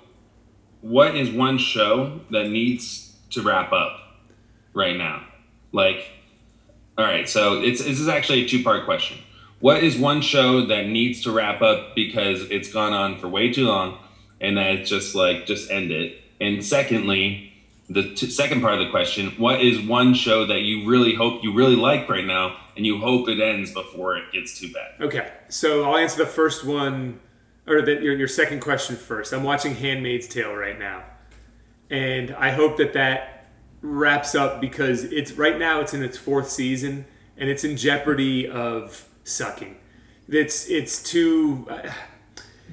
[0.81, 3.99] what is one show that needs to wrap up
[4.75, 5.25] right now?
[5.73, 6.07] Like,
[6.99, 9.19] all right, so it's this is actually a two part question.
[9.61, 13.53] What is one show that needs to wrap up because it's gone on for way
[13.53, 13.99] too long,
[14.41, 16.21] and that it's just like just end it?
[16.41, 17.53] And secondly,
[17.89, 21.43] the t- second part of the question: What is one show that you really hope
[21.43, 25.01] you really like right now, and you hope it ends before it gets too bad?
[25.01, 27.21] Okay, so I'll answer the first one,
[27.67, 29.33] or the, your your second question first.
[29.33, 31.05] I'm watching *Handmaid's Tale* right now,
[31.89, 33.32] and I hope that that
[33.83, 37.05] wraps up because it's right now it's in its fourth season
[37.37, 39.77] and it's in jeopardy of sucking.
[40.29, 41.69] It's it's too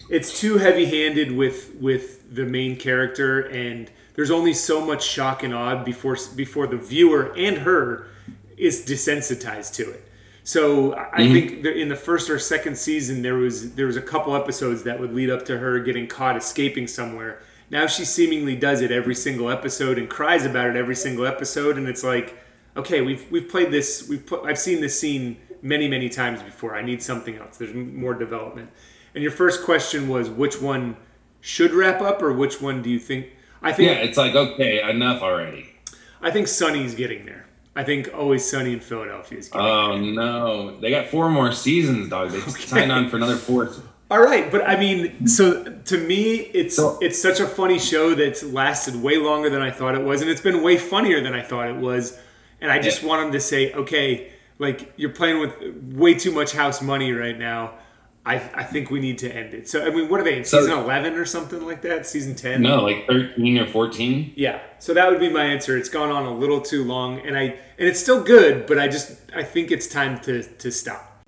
[0.09, 5.53] it's too heavy-handed with with the main character and there's only so much shock and
[5.53, 8.07] awe before before the viewer and her
[8.57, 10.05] is desensitized to it.
[10.43, 11.33] So I mm-hmm.
[11.33, 14.99] think in the first or second season there was there was a couple episodes that
[14.99, 17.41] would lead up to her getting caught escaping somewhere.
[17.71, 21.77] Now she seemingly does it every single episode and cries about it every single episode,
[21.77, 22.37] and it's like,
[22.75, 26.75] okay, we've we've played this, we've put, I've seen this scene many many times before.
[26.75, 27.57] I need something else.
[27.57, 28.69] There's more development.
[29.13, 30.97] And your first question was which one
[31.41, 33.27] should wrap up, or which one do you think?
[33.61, 33.89] I think.
[33.91, 35.69] Yeah, it's like okay, enough already.
[36.21, 37.45] I think Sunny's getting there.
[37.75, 40.01] I think Always Sunny in Philadelphia is getting Oh there.
[40.13, 42.31] no, they got four more seasons, dog.
[42.31, 42.49] They okay.
[42.51, 43.71] signed on for another four.
[44.11, 48.15] All right, but I mean, so to me, it's so, it's such a funny show
[48.15, 51.33] that's lasted way longer than I thought it was, and it's been way funnier than
[51.33, 52.17] I thought it was.
[52.59, 53.09] And I just yeah.
[53.09, 55.53] want them to say, okay, like you're playing with
[55.93, 57.75] way too much house money right now.
[58.25, 59.69] I, I think we need to end it.
[59.69, 62.05] So I mean, what are they in season eleven or something like that?
[62.05, 62.61] Season ten?
[62.61, 64.33] No, like thirteen or fourteen.
[64.35, 64.59] Yeah.
[64.79, 65.77] So that would be my answer.
[65.77, 67.43] It's gone on a little too long, and I
[67.77, 71.23] and it's still good, but I just I think it's time to to stop.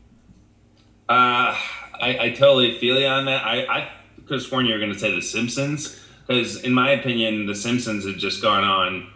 [1.07, 1.57] Uh,
[2.01, 3.45] I, I totally feel you on that.
[3.45, 3.91] I I
[4.25, 7.55] could have sworn you were going to say The Simpsons because in my opinion, The
[7.55, 9.07] Simpsons had just gone on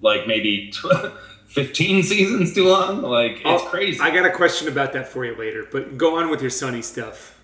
[0.00, 0.72] like maybe
[1.48, 3.02] 15 seasons too long.
[3.02, 4.00] Like, it's I'll, crazy.
[4.00, 6.82] I got a question about that for you later, but go on with your Sunny
[6.82, 7.34] stuff.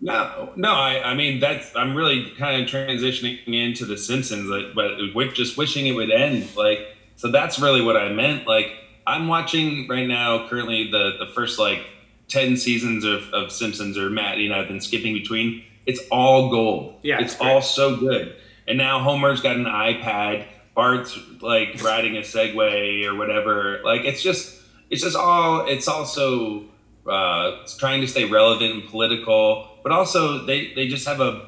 [0.00, 4.74] No, no, I, I mean, that's, I'm really kind of transitioning into The Simpsons, like,
[4.74, 6.56] but with just wishing it would end.
[6.56, 8.46] Like, so that's really what I meant.
[8.46, 8.72] Like,
[9.06, 11.86] I'm watching right now, currently, the, the first like
[12.30, 15.64] 10 seasons of, of Simpsons, or Matt, you know, I've been skipping between.
[15.84, 17.00] It's all gold.
[17.02, 17.20] Yeah.
[17.20, 18.36] It's, all so good.
[18.66, 23.80] And now Homer's got an iPad Bart's like riding a Segway or whatever.
[23.84, 26.64] Like it's just it's just all it's also
[27.06, 31.46] uh, it's trying to stay relevant and political, but also they they just have a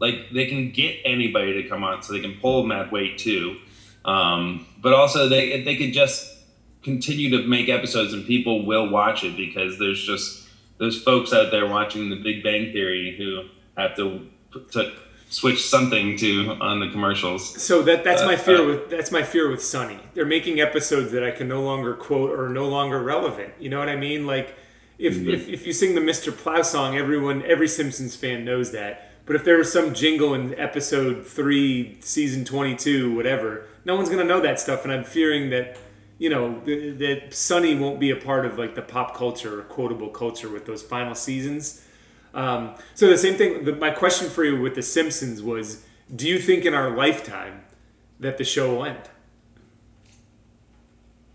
[0.00, 3.56] like they can get anybody to come on, so they can pull Matt Waite too.
[4.04, 6.33] Um, but also they they could just
[6.84, 10.46] continue to make episodes and people will watch it because there's just
[10.78, 14.28] there's folks out there watching The Big Bang Theory who have to
[14.72, 14.92] to
[15.28, 17.60] switch something to on the commercials.
[17.60, 19.98] So that that's uh, my fear uh, with that's my fear with Sunny.
[20.14, 23.54] They're making episodes that I can no longer quote or no longer relevant.
[23.58, 24.26] You know what I mean?
[24.26, 24.54] Like
[24.98, 25.30] if mm-hmm.
[25.30, 26.36] if, if you sing the Mr.
[26.36, 29.10] Plow song, everyone every Simpsons fan knows that.
[29.26, 34.10] But if there was some jingle in episode three, season twenty two, whatever, no one's
[34.10, 35.78] gonna know that stuff, and I'm fearing that
[36.18, 40.08] you know that Sunny won't be a part of like the pop culture or quotable
[40.08, 41.84] culture with those final seasons
[42.34, 43.64] um, so the same thing.
[43.64, 47.62] The, my question for you with The Simpsons was: Do you think in our lifetime
[48.18, 49.08] that the show will end?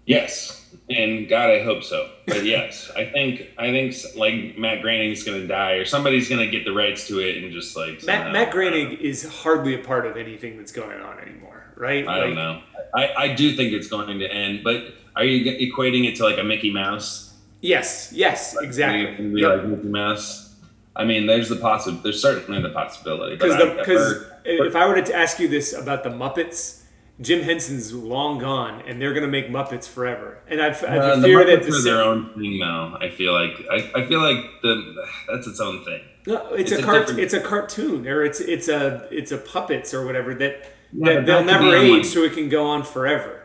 [0.05, 2.09] Yes, and God, I hope so.
[2.25, 6.41] But yes, I think I think like Matt Groening's going to die, or somebody's going
[6.41, 9.79] to get the rights to it, and just like Matt, Matt Groening is hardly a
[9.79, 12.07] part of anything that's going on anymore, right?
[12.07, 12.61] I like, don't know.
[12.93, 16.37] I, I do think it's going to end, but are you equating it to like
[16.37, 17.35] a Mickey Mouse?
[17.61, 19.41] Yes, yes, exactly.
[19.41, 19.57] Yep.
[19.57, 20.55] Like Mickey Mouse.
[20.95, 21.99] I mean, there's the possible.
[22.01, 23.35] There's certainly the possibility.
[23.35, 26.83] Because if I were to ask you this about the Muppets,
[27.21, 30.39] Jim Henson's long gone, and they're going to make Muppets forever.
[30.47, 32.97] And I've, I've uh, fear that this their own thing now.
[32.99, 36.01] I feel like I, I feel like the that's its own thing.
[36.27, 39.37] No, it's, it's a, a cart, it's a cartoon, or it's it's a it's a
[39.37, 43.43] puppets or whatever that, yeah, that they'll never age, so it can go on forever.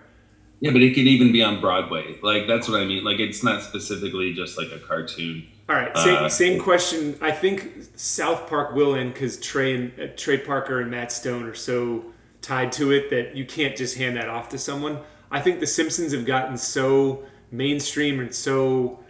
[0.60, 2.18] Yeah, but it could even be on Broadway.
[2.22, 3.04] Like that's what I mean.
[3.04, 5.46] Like it's not specifically just like a cartoon.
[5.68, 7.16] All right, same, uh, same question.
[7.22, 11.44] I think South Park will end because Trey and uh, Trey Parker and Matt Stone
[11.44, 12.04] are so
[12.42, 14.98] tied to it that you can't just hand that off to someone.
[15.30, 19.02] I think The Simpsons have gotten so mainstream and so,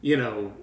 [0.00, 0.54] you know,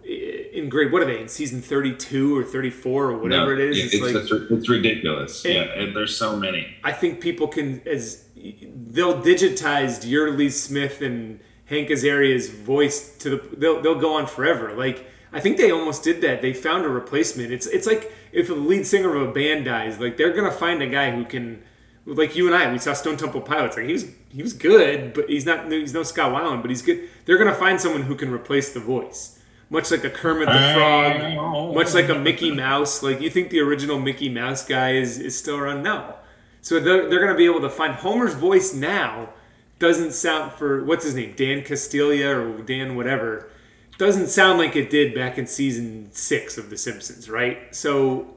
[0.66, 0.92] in grade.
[0.92, 3.86] What are they in season thirty-two or thirty-four or whatever no, it is?
[3.86, 5.46] It's, it's like it's ridiculous.
[5.46, 6.76] And, yeah, and there's so many.
[6.84, 13.56] I think people can as they'll digitize Yeardley Smith and Hank Azaria's voice to the.
[13.56, 14.74] They'll they'll go on forever.
[14.74, 16.42] Like I think they almost did that.
[16.42, 17.52] They found a replacement.
[17.52, 20.82] It's it's like if the lead singer of a band dies, like they're gonna find
[20.82, 21.64] a guy who can,
[22.06, 23.78] like you and I, we saw Stone Temple Pilots.
[23.78, 26.82] Like he was he was good, but he's not he's no Scott Weiland, but he's
[26.82, 27.10] good.
[27.26, 29.40] They're gonna find someone who can replace the voice,
[29.76, 31.74] much like a Kermit the Frog, oh.
[31.74, 33.04] much like a Mickey Mouse.
[33.04, 35.84] Like you think the original Mickey Mouse guy is is still around?
[35.84, 36.16] No.
[36.62, 39.30] So they're, they're gonna be able to find Homer's voice now.
[39.78, 43.52] Doesn't sound for what's his name, Dan Castilla or Dan whatever
[43.98, 47.74] doesn't sound like it did back in season six of The Simpsons, right?
[47.74, 48.36] So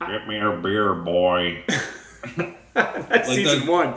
[0.00, 1.64] get me a beer, boy.
[2.74, 3.96] that's like season the, one.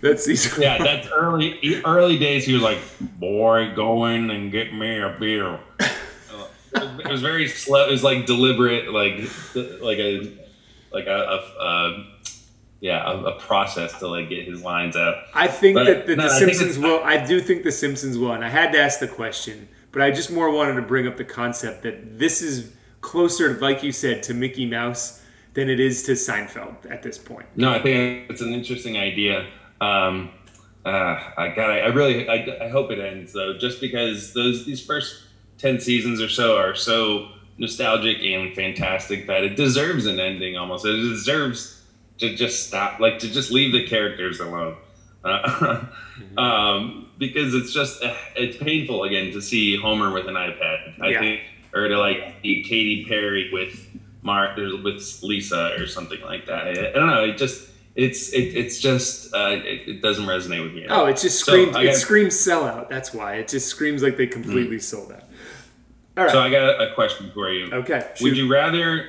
[0.00, 0.62] That's season.
[0.62, 2.44] Yeah, that's early early days.
[2.44, 5.60] He was like, "Boy, go in and get me a beer."
[6.74, 7.86] it was very slow.
[7.86, 9.14] It was like deliberate, like
[9.54, 10.32] like a
[10.92, 12.06] like a, a, a
[12.80, 15.16] yeah a, a, process to like get his lines out.
[15.34, 17.02] I think but, that, that no, the Simpsons will.
[17.04, 20.10] I do think the Simpsons will, and I had to ask the question but I
[20.10, 24.22] just more wanted to bring up the concept that this is closer, like you said,
[24.24, 25.22] to Mickey Mouse
[25.54, 27.46] than it is to Seinfeld at this point.
[27.56, 29.48] No, I think it's an interesting idea.
[29.80, 30.30] Um,
[30.84, 31.70] uh, I got.
[31.70, 32.28] I really.
[32.28, 35.24] I, I hope it ends though, just because those these first
[35.58, 37.28] ten seasons or so are so
[37.58, 40.56] nostalgic and fantastic that it deserves an ending.
[40.56, 41.82] Almost, it deserves
[42.18, 44.76] to just stop, like to just leave the characters alone.
[45.24, 46.38] Uh, mm-hmm.
[46.38, 51.00] um, because it's just uh, it's painful again to see Homer with an iPad.
[51.00, 51.20] I yeah.
[51.20, 51.40] think,
[51.74, 56.68] or to like see Katy Perry with Mark with Lisa or something like that.
[56.68, 57.24] I, I don't know.
[57.24, 60.86] It just it's it, it's just uh, it, it, doesn't resonate with me.
[60.88, 62.88] oh, it just screams so it screams sellout.
[62.88, 64.78] That's why it just screams like they completely mm-hmm.
[64.78, 65.24] sold out.
[66.18, 66.32] All right.
[66.32, 67.72] So I got a question for you.
[67.72, 68.10] Okay.
[68.16, 68.24] Shoot.
[68.24, 69.08] Would you rather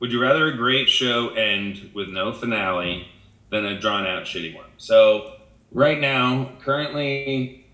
[0.00, 3.08] would you rather a great show end with no finale
[3.50, 4.70] than a drawn out shitty one?
[4.78, 5.34] So
[5.70, 7.66] right now, currently,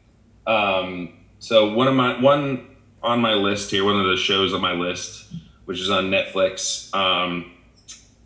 [0.49, 4.61] um, so one of my one on my list here, one of the shows on
[4.61, 5.33] my list,
[5.67, 7.53] which is on Netflix, um,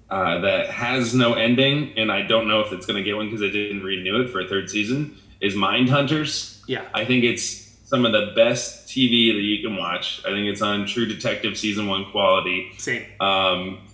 [0.08, 3.26] uh, that has no ending, and I don't know if it's going to get one
[3.26, 5.18] because I didn't renew it for a third season.
[5.40, 6.62] Is Mind Hunters?
[6.66, 10.20] Yeah, I think it's some of the best TV that you can watch.
[10.26, 12.72] I think it's on True Detective season one quality.
[12.78, 13.06] Same.
[13.20, 13.86] Um,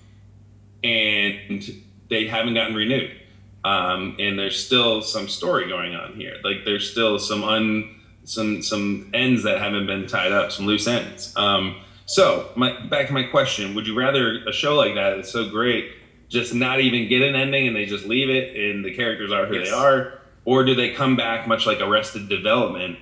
[0.82, 1.62] and
[2.08, 3.20] they haven't gotten renewed
[3.64, 6.36] um, and there's still some story going on here.
[6.42, 10.86] Like there's still some un some some ends that haven't been tied up, some loose
[10.86, 11.34] ends.
[11.36, 15.30] Um, so my back to my question: Would you rather a show like that that's
[15.30, 15.92] so great
[16.28, 19.46] just not even get an ending and they just leave it and the characters are
[19.46, 19.68] who yes.
[19.68, 22.96] they are, or do they come back much like Arrested Development?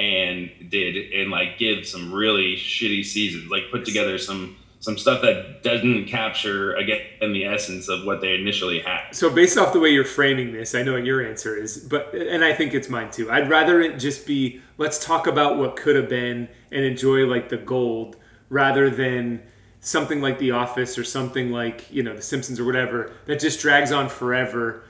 [0.00, 5.20] And did and like give some really shitty seasons like put together some some stuff
[5.20, 9.10] that doesn't capture again the essence of what they initially had.
[9.12, 12.14] So based off the way you're framing this, I know what your answer is, but
[12.14, 13.30] and I think it's mine too.
[13.30, 17.50] I'd rather it just be let's talk about what could have been and enjoy like
[17.50, 18.16] the gold
[18.48, 19.42] rather than
[19.80, 23.60] something like The Office or something like you know The Simpsons or whatever that just
[23.60, 24.82] drags on forever.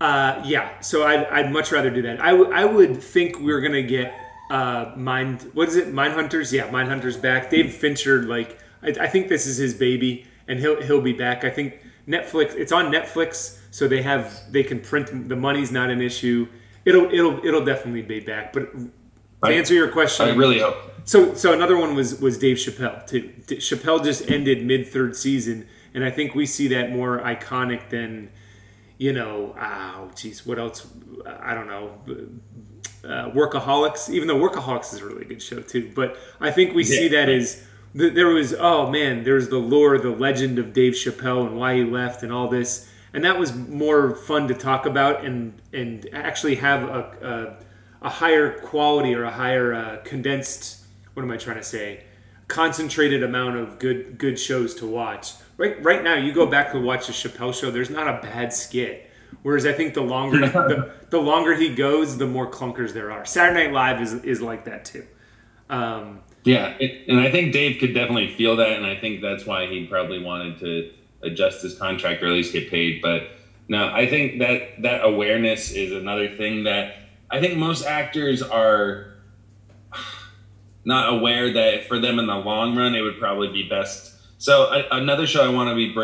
[0.00, 2.22] Uh, yeah, so I'd, I'd much rather do that.
[2.22, 4.14] I, w- I would think we're gonna get
[4.50, 6.52] uh, Mind what is it Mind Hunters?
[6.52, 7.50] Yeah, Mind Hunters back.
[7.50, 11.44] Dave Fincher like I, I, think this is his baby, and he'll he'll be back.
[11.44, 12.54] I think Netflix.
[12.54, 15.28] It's on Netflix, so they have they can print.
[15.28, 16.48] The money's not an issue.
[16.84, 18.52] It'll it'll it'll definitely be back.
[18.52, 18.72] But
[19.44, 20.76] to answer your question, I really hope.
[21.04, 23.06] So so another one was was Dave Chappelle.
[23.46, 28.30] Chappelle just ended mid third season, and I think we see that more iconic than
[28.96, 29.54] you know.
[29.60, 30.86] Oh, geez, what else?
[31.26, 31.98] I don't know.
[33.04, 36.84] Uh, Workaholics, even though Workaholics is a really good show too, but I think we
[36.84, 36.96] yeah.
[36.96, 41.46] see that as there was oh man there's the lore the legend of dave chappelle
[41.46, 42.88] and why he left and all this.
[43.12, 47.58] And that was more fun to talk about and and actually have a,
[48.02, 50.84] a, a higher quality or a higher uh, condensed
[51.14, 52.04] what am i trying to say
[52.48, 55.34] concentrated amount of good good shows to watch.
[55.56, 58.52] Right right now you go back to watch the chappelle show there's not a bad
[58.52, 59.07] skit
[59.42, 63.24] whereas i think the longer the, the longer he goes the more clunkers there are
[63.24, 65.06] saturday night live is, is like that too
[65.70, 69.44] um, yeah, it, and I think Dave could definitely feel that, and I think that's
[69.44, 70.90] why he probably wanted to
[71.22, 73.02] adjust his contract or at least get paid.
[73.02, 73.30] But
[73.68, 76.96] no, I think that that awareness is another thing that
[77.30, 79.14] I think most actors are
[80.84, 84.14] not aware that for them in the long run it would probably be best.
[84.38, 85.94] So I, another show I want to be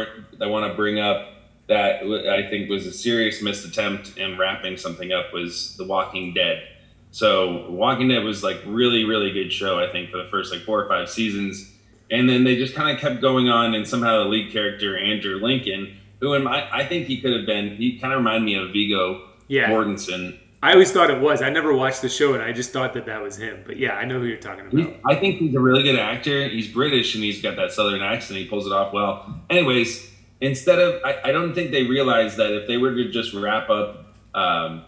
[0.42, 1.26] I want to bring up
[1.66, 6.34] that I think was a serious missed attempt in wrapping something up was The Walking
[6.34, 6.62] Dead.
[7.10, 10.62] So Walking Dead was like really, really good show, I think, for the first like
[10.62, 11.70] four or five seasons.
[12.10, 15.36] And then they just kind of kept going on, and somehow the lead character, Andrew
[15.36, 18.54] Lincoln, who in my, I think he could have been, he kind of reminded me
[18.56, 19.70] of Viggo yeah.
[19.70, 20.38] Mortensen.
[20.62, 21.42] I always thought it was.
[21.42, 23.62] I never watched the show, and I just thought that that was him.
[23.66, 24.96] But yeah, I know who you're talking about.
[25.04, 26.48] I think he's a really good actor.
[26.48, 28.38] He's British and he's got that southern accent.
[28.38, 29.42] He pulls it off well.
[29.50, 30.10] Anyways,
[30.40, 33.70] instead of, I, I don't think they realized that if they were to just wrap
[33.70, 34.84] up, um,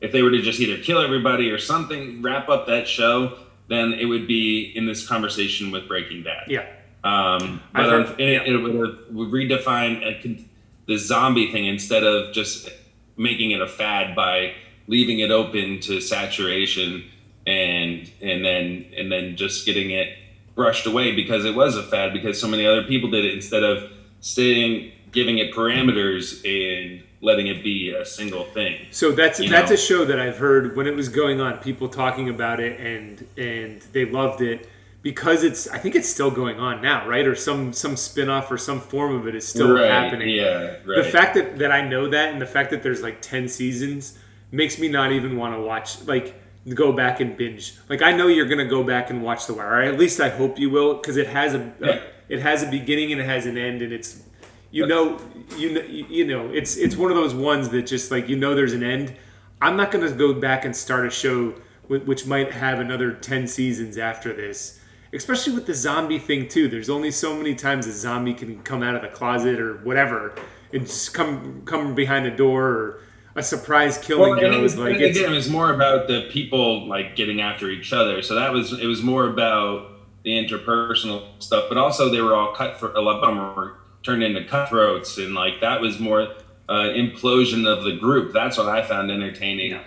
[0.00, 3.38] if they were to just either kill everybody or something, wrap up that show,
[3.68, 6.44] then it would be in this conversation with Breaking Bad.
[6.48, 6.66] Yeah.
[7.04, 10.46] Um, but heard- um, it, it would have redefined a,
[10.86, 12.68] the zombie thing instead of just
[13.16, 14.54] making it a fad by
[14.88, 17.04] leaving it open to saturation
[17.46, 20.16] and and then and then just getting it
[20.54, 23.62] brushed away because it was a fad because so many other people did it instead
[23.62, 23.90] of
[24.22, 28.86] staying giving it parameters and letting it be a single thing.
[28.90, 29.74] So that's You that's know?
[29.74, 33.26] a show that I've heard when it was going on, people talking about it and
[33.36, 34.68] and they loved it
[35.02, 37.26] because it's I think it's still going on now, right?
[37.26, 40.30] Or some some spin-off or some form of it is still Right, happening.
[40.30, 40.96] Yeah, right.
[40.96, 44.18] The fact that, that I know that and the fact that there's like 10 seasons
[44.50, 46.34] makes me not even want to watch like
[46.74, 47.74] go back and binge.
[47.88, 49.74] Like I know you're going to go back and watch The Wire.
[49.78, 52.00] Or at least I hope you will cuz it has a, Yeah.
[52.32, 54.22] It has a beginning and it has an end and it's
[54.70, 55.20] you know
[55.58, 58.54] you know you know it's it's one of those ones that just like you know
[58.54, 59.14] there's an end.
[59.60, 61.54] I'm not going to go back and start a show
[61.86, 64.80] which might have another 10 seasons after this.
[65.12, 66.68] Especially with the zombie thing too.
[66.68, 70.34] There's only so many times a zombie can come out of the closet or whatever
[70.72, 73.00] and just come come behind the door or
[73.36, 77.14] a surprise killing Well, it goes like again, it was more about the people like
[77.14, 78.22] getting after each other.
[78.22, 79.91] So that was it was more about
[80.24, 83.76] the interpersonal stuff, but also they were all cut for a lot of them were
[84.02, 86.22] turned into cutthroats, and like that was more
[86.68, 88.32] uh, implosion of the group.
[88.32, 89.80] That's what I found entertaining.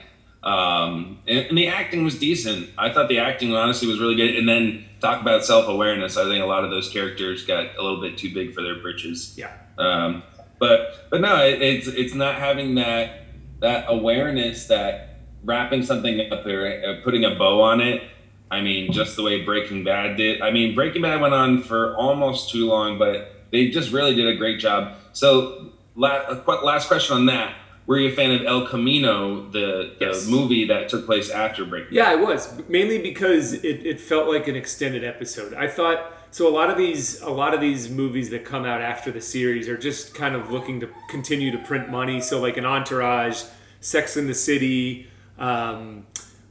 [0.44, 2.70] Um, and, and the acting was decent.
[2.78, 4.36] I thought the acting honestly was really good.
[4.36, 6.18] And then talk about self awareness.
[6.18, 8.80] I think a lot of those characters got a little bit too big for their
[8.80, 9.36] britches.
[9.38, 9.52] yeah.
[9.78, 10.24] Um,
[10.60, 13.24] but but no, it, it's it's not having that
[13.60, 18.04] that awareness that wrapping something up there, uh, putting a bow on it.
[18.52, 20.42] I mean, just the way Breaking Bad did.
[20.42, 24.28] I mean, Breaking Bad went on for almost too long, but they just really did
[24.28, 24.96] a great job.
[25.14, 27.56] So, la- last question on that:
[27.88, 30.28] Were you a fan of El Camino, the, the Yes.
[30.28, 31.96] movie that took place after Breaking?
[31.96, 35.54] Yeah, I was mainly because it, it felt like an extended episode.
[35.56, 36.48] I thought so.
[36.48, 39.68] A lot of these, a lot of these movies that come out after the series
[39.68, 42.22] are just kind of looking to continue to print money.
[42.22, 43.42] So like an Entourage,
[43.82, 45.08] Sex in the City.
[45.40, 46.06] Um,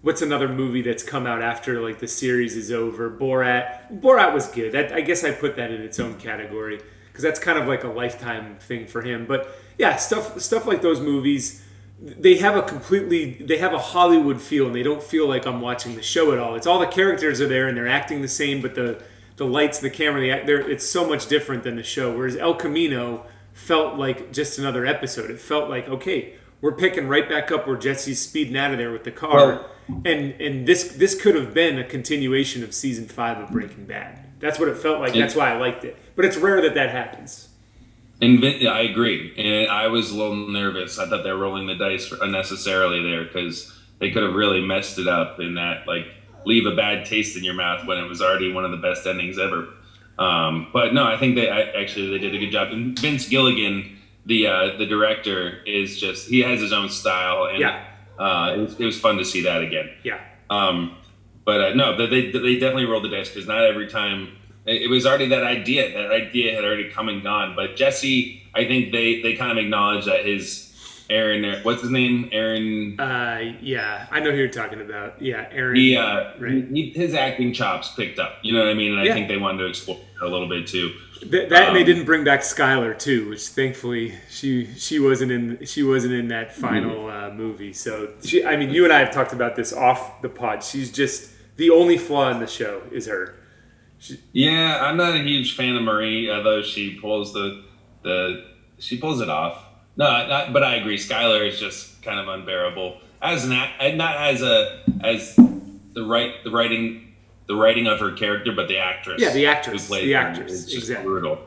[0.05, 3.11] what's another movie that's come out after like the series is over?
[3.11, 4.01] Borat.
[4.01, 4.73] Borat was good.
[4.73, 7.85] That, I guess I put that in its own category because that's kind of like
[7.85, 9.27] a lifetime thing for him.
[9.27, 9.49] But
[9.79, 11.65] yeah, stuff stuff like those movies
[12.01, 15.61] they have a completely they have a Hollywood feel and they don't feel like I'm
[15.61, 16.55] watching the show at all.
[16.55, 19.03] It's all the characters are there and they're acting the same, but the
[19.37, 22.17] the lights, the camera, the it's so much different than the show.
[22.17, 25.31] Whereas El Camino felt like just another episode.
[25.31, 26.35] It felt like okay,
[26.65, 29.71] we're picking right back up where Jesse's speeding out of there with the car, Well-
[30.07, 34.25] and and this this could have been a continuation of season five of Breaking Bad.
[34.41, 35.13] That's what it felt like.
[35.13, 35.99] That's why I liked it.
[36.17, 37.49] But it's rare that that happens.
[38.23, 39.35] And Vin, yeah, I agree.
[39.37, 40.99] And I was a little nervous.
[40.99, 44.99] I thought they were rolling the dice unnecessarily there because they could have really messed
[44.99, 46.07] it up in that, like,
[46.47, 49.07] leave a bad taste in your mouth when it was already one of the best
[49.07, 49.69] endings ever.
[50.19, 52.69] Um, but no, I think they I, actually they did a good job.
[52.73, 53.94] And Vince Gilligan,
[54.27, 57.85] the uh, the director, is just he has his own style, and Yeah.
[58.19, 59.91] uh, it, was, it was fun to see that again.
[60.03, 60.21] Yeah.
[60.51, 60.97] Um,
[61.45, 65.05] but uh, no, they, they definitely rolled the dice because not every time it, was
[65.05, 65.93] already that idea.
[65.93, 67.55] That idea had already come and gone.
[67.55, 70.71] But Jesse, I think they they kind of acknowledged that his
[71.11, 72.99] Aaron, what's his name, Aaron.
[72.99, 75.21] Uh, yeah, I know who you're talking about.
[75.21, 75.77] Yeah, Aaron.
[75.77, 76.65] He, uh, right.
[76.73, 78.37] he, his acting chops picked up.
[78.43, 78.93] You know what I mean?
[78.93, 79.13] And I Yeah.
[79.13, 80.95] think they wanted to explore a little bit too.
[81.31, 85.33] Th- that and they Um, didn't bring back Skyler too, which thankfully she she wasn't
[85.33, 87.73] in she wasn't in that final uh, movie.
[87.73, 90.63] So she, I mean, you and I have talked about this off the pod.
[90.63, 93.35] She's just the only flaw in the show is her.
[94.33, 97.65] Yeah, I'm not a huge fan of Marie, although she pulls the
[98.03, 98.45] the
[98.79, 99.65] she pulls it off.
[99.97, 100.99] No, not, but I agree.
[100.99, 106.33] Skyler is just kind of unbearable as an and not as a as the right
[106.45, 107.04] the writing
[107.47, 109.21] the writing of her character, but the actress.
[109.21, 111.07] Yeah, the who actress, played the actress, exactly.
[111.07, 111.39] brutal.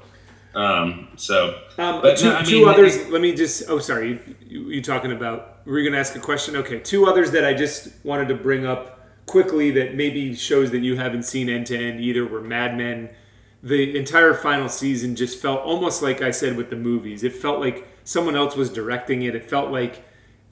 [0.56, 2.96] Um, so, Um, But two, no, I two others.
[2.96, 3.64] it- let me just.
[3.70, 4.10] Oh, sorry.
[4.10, 5.66] You, you, you talking about?
[5.68, 6.56] Were you going to ask a question?
[6.56, 6.80] Okay.
[6.80, 10.96] Two others that I just wanted to bring up quickly that maybe shows that you
[10.98, 13.10] haven't seen end to end either were Mad Men.
[13.62, 17.24] The entire final season just felt almost like I said with the movies.
[17.24, 19.36] It felt like someone else was directing it.
[19.36, 20.04] It felt like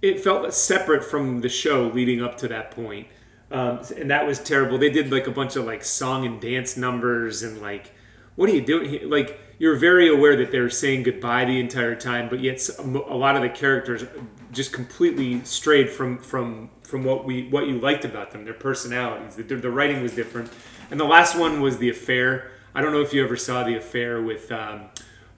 [0.01, 3.07] it felt separate from the show leading up to that point.
[3.51, 4.77] Um, and that was terrible.
[4.77, 7.91] They did like a bunch of like song and dance numbers and like,
[8.35, 8.89] what are you doing?
[8.89, 9.07] here?
[9.07, 13.35] Like you're very aware that they're saying goodbye the entire time, but yet a lot
[13.35, 14.03] of the characters
[14.51, 19.35] just completely strayed from from from what we what you liked about them, their personalities.
[19.35, 20.51] The, the writing was different,
[20.91, 22.51] and the last one was the affair.
[22.73, 24.87] I don't know if you ever saw the affair with um,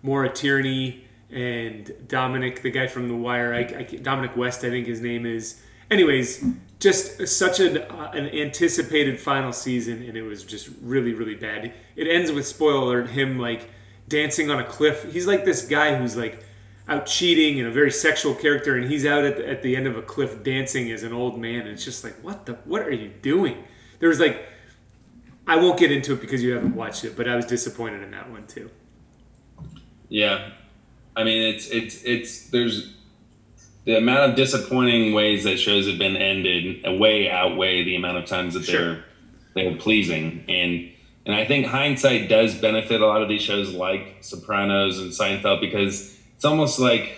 [0.02, 3.54] Maura Tierney and Dominic, the guy from The Wire.
[3.54, 5.62] I, I, Dominic West, I think his name is.
[5.92, 6.44] Anyways,
[6.80, 11.74] just such an, uh, an anticipated final season, and it was just really, really bad.
[11.96, 13.70] It ends with spoiler him like
[14.08, 15.12] dancing on a cliff.
[15.12, 16.44] He's like this guy who's like
[16.88, 19.88] out cheating and a very sexual character, and he's out at the, at the end
[19.88, 21.62] of a cliff dancing as an old man.
[21.62, 22.54] And it's just like, what the?
[22.66, 23.64] What are you doing?
[24.00, 24.46] There was like,
[25.48, 28.12] I won't get into it because you haven't watched it, but I was disappointed in
[28.12, 28.70] that one too.
[30.10, 30.52] Yeah,
[31.16, 32.94] I mean, it's it's it's there's
[33.88, 38.26] the amount of disappointing ways that shows have been ended way outweigh the amount of
[38.26, 38.96] times that sure.
[38.96, 39.04] they're
[39.56, 40.92] they're pleasing and
[41.26, 45.60] and I think hindsight does benefit a lot of these shows like Sopranos and Seinfeld
[45.60, 47.18] because it's almost like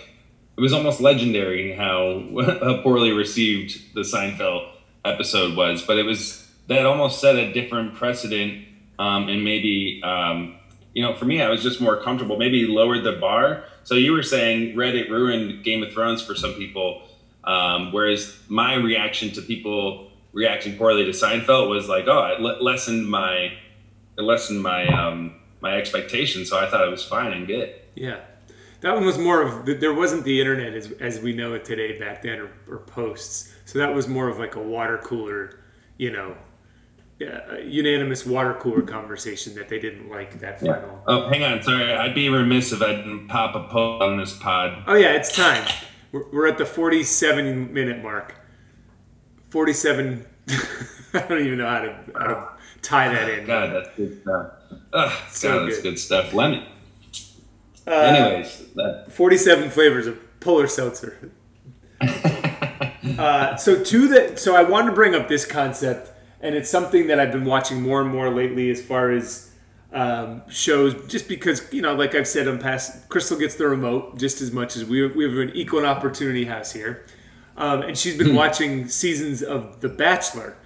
[0.56, 2.28] it was almost legendary how,
[2.60, 4.68] how poorly received the Seinfeld
[5.04, 8.66] episode was, but it was that almost set a different precedent
[8.98, 10.56] um, and maybe um,
[10.92, 13.64] you know for me I was just more comfortable maybe lowered the bar.
[13.90, 17.02] So you were saying Reddit ruined Game of Thrones for some people,
[17.42, 22.62] um, whereas my reaction to people reacting poorly to Seinfeld was like, oh, it le-
[22.62, 23.52] lessened my
[24.16, 27.74] it lessened my um, my expectations, so I thought it was fine and good.
[27.96, 28.20] Yeah
[28.80, 31.98] that one was more of there wasn't the internet as, as we know it today
[31.98, 35.60] back then or, or posts so that was more of like a water cooler
[35.98, 36.34] you know
[37.22, 40.74] uh, unanimous water cooler conversation that they didn't like that final.
[40.74, 40.98] Yeah.
[41.06, 41.62] Oh, hang on.
[41.62, 44.84] Sorry, I'd be remiss if I didn't pop a poll on this pod.
[44.86, 45.66] Oh yeah, it's time.
[46.12, 48.34] We're, we're at the forty-seven minute mark.
[49.50, 50.26] Forty-seven.
[51.12, 52.48] I don't even know how to, how to
[52.82, 53.46] tie that in.
[53.46, 54.52] God, that's good stuff.
[54.92, 55.90] Ugh, so God, that's good.
[55.90, 56.32] good stuff.
[56.32, 56.64] Lemon.
[57.86, 59.06] Uh, Anyways, that.
[59.10, 61.32] 47 flavors of polar seltzer.
[62.00, 66.10] uh, so to the so I wanted to bring up this concept,
[66.40, 69.50] and it's something that I've been watching more and more lately, as far as
[69.92, 70.94] um, shows.
[71.06, 74.52] Just because you know, like I've said in past, Crystal gets the remote just as
[74.52, 77.04] much as we we have an equal opportunity house here,
[77.56, 78.36] um, and she's been hmm.
[78.36, 80.56] watching seasons of The Bachelor,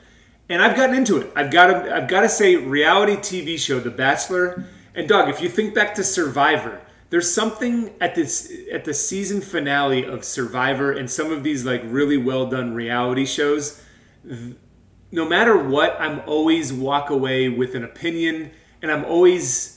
[0.48, 1.32] and I've gotten into it.
[1.34, 4.64] I've got to I've got to say, reality TV show The Bachelor.
[4.96, 9.40] And Doug, if you think back to Survivor, there's something at this at the season
[9.40, 13.82] finale of Survivor and some of these like really well done reality shows.
[15.14, 18.50] No matter what, I'm always walk away with an opinion,
[18.82, 19.74] and I'm always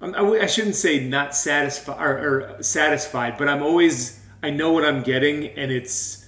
[0.00, 5.02] I shouldn't say not satisfied or, or satisfied, but I'm always I know what I'm
[5.02, 6.24] getting, and it's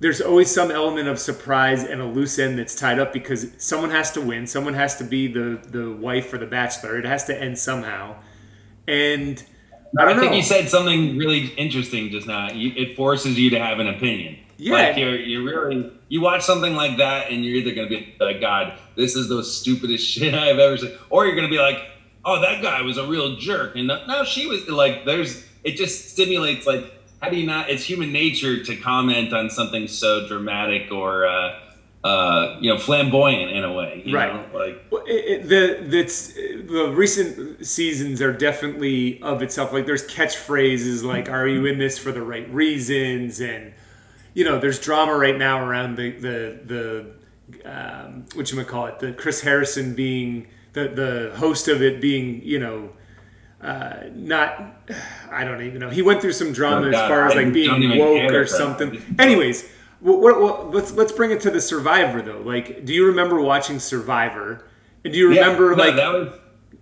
[0.00, 3.90] there's always some element of surprise and a loose end that's tied up because someone
[3.90, 6.98] has to win, someone has to be the the wife or the bachelor.
[6.98, 8.16] It has to end somehow,
[8.88, 9.44] and
[9.96, 12.48] I don't I think you said something really interesting just now.
[12.50, 14.38] It forces you to have an opinion.
[14.62, 14.74] Yeah.
[14.74, 18.14] Like you're, you're really, you watch something like that and you're either going to be
[18.20, 20.92] like, God, this is the stupidest shit I've ever seen.
[21.10, 21.82] Or you're going to be like,
[22.24, 23.74] oh, that guy was a real jerk.
[23.74, 26.84] And no, she was like, there's, it just stimulates like,
[27.20, 31.58] how do you not, it's human nature to comment on something so dramatic or, uh,
[32.04, 34.34] uh, you know, flamboyant in a way, right?
[34.34, 34.58] Know?
[34.58, 39.72] Like well, it, it, the that's the recent seasons are definitely of itself.
[39.72, 43.72] Like there's catchphrases like "Are you in this for the right reasons?" and
[44.34, 48.86] you know, there's drama right now around the the the um, what you might call
[48.86, 52.90] it, the Chris Harrison being the the host of it being you know.
[53.60, 54.90] Uh, not,
[55.30, 55.88] I don't even know.
[55.88, 59.00] He went through some drama oh, as far as like being woke or something.
[59.20, 59.70] Anyways,
[60.00, 62.40] what, what, let's let's bring it to the Survivor though.
[62.40, 64.66] Like, do you remember watching Survivor?
[65.04, 66.38] And do you remember yeah, no, like was...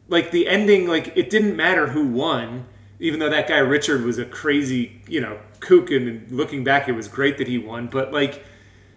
[0.09, 0.89] like the ending?
[0.89, 2.65] Like, it didn't matter who won,
[3.01, 5.91] even though that guy Richard was a crazy, you know, kook.
[5.91, 7.89] And looking back, it was great that he won.
[7.89, 8.45] But like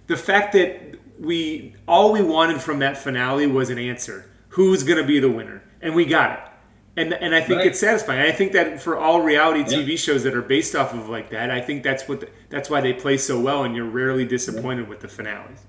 [0.07, 4.99] the fact that we all we wanted from that finale was an answer: who's going
[4.99, 6.53] to be the winner, and we got it
[6.95, 7.67] and and I think right.
[7.67, 8.21] it's satisfying.
[8.21, 9.95] I think that for all reality TV yeah.
[9.95, 12.81] shows that are based off of like that, I think that's what the, that's why
[12.81, 14.89] they play so well, and you're rarely disappointed yeah.
[14.89, 15.59] with the finales.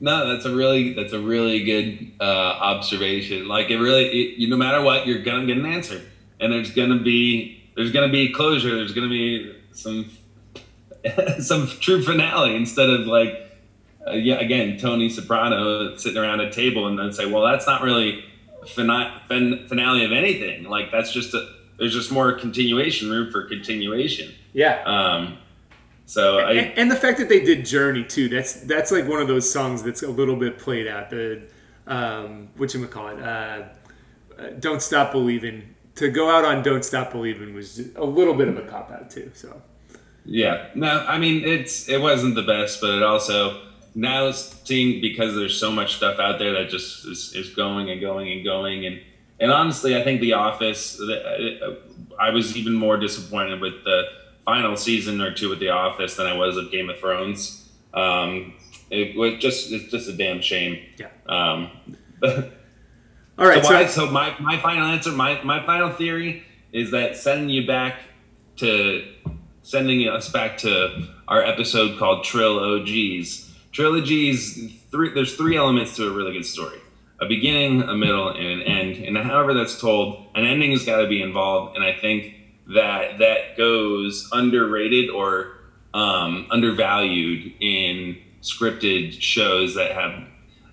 [0.00, 3.48] No, that's a really that's a really good uh, observation.
[3.48, 6.02] Like it really, it, you no matter what, you're gonna get an answer,
[6.38, 8.74] and there's gonna be there's gonna be closure.
[8.76, 10.10] There's gonna be some
[11.38, 13.50] some true finale instead of like
[14.06, 17.82] uh, yeah again Tony Soprano sitting around a table and then say, well, that's not
[17.82, 18.24] really
[18.66, 20.64] finale of anything.
[20.64, 21.48] Like that's just a
[21.78, 24.34] there's just more continuation room for continuation.
[24.52, 24.82] Yeah.
[24.84, 25.38] Um,
[26.04, 28.28] so and, I and the fact that they did Journey too.
[28.28, 31.10] That's that's like one of those songs that's a little bit played out.
[31.10, 31.42] The
[31.86, 33.22] um, what you call it?
[33.22, 33.62] Uh,
[34.38, 35.74] uh, Don't stop believing.
[36.00, 39.10] To go out on "Don't Stop Believing" was a little bit of a cop out
[39.10, 39.30] too.
[39.34, 39.62] So
[40.24, 43.62] Yeah, no, I mean it's it wasn't the best, but it also
[43.94, 48.00] now seeing because there's so much stuff out there that just is, is going and
[48.00, 49.00] going and going and
[49.38, 51.00] and honestly, I think The Office.
[52.18, 54.02] I was even more disappointed with the
[54.44, 57.70] final season or two with The Office than I was of Game of Thrones.
[57.94, 58.54] Um,
[58.90, 60.82] it was just it's just a damn shame.
[60.98, 61.08] yeah.
[61.26, 61.70] Um,
[63.40, 63.64] All right.
[63.64, 67.48] so, why, So, so my, my final answer, my, my final theory is that sending
[67.48, 68.00] you back
[68.56, 69.02] to
[69.62, 73.50] sending us back to our episode called Trill OGs.
[73.72, 76.78] Trilogies, three there's three elements to a really good story.
[77.20, 78.96] A beginning, a middle, and an end.
[79.04, 81.76] And however that's told, an ending has got to be involved.
[81.76, 82.34] And I think
[82.68, 85.58] that that goes underrated or
[85.94, 90.26] um, undervalued in scripted shows that have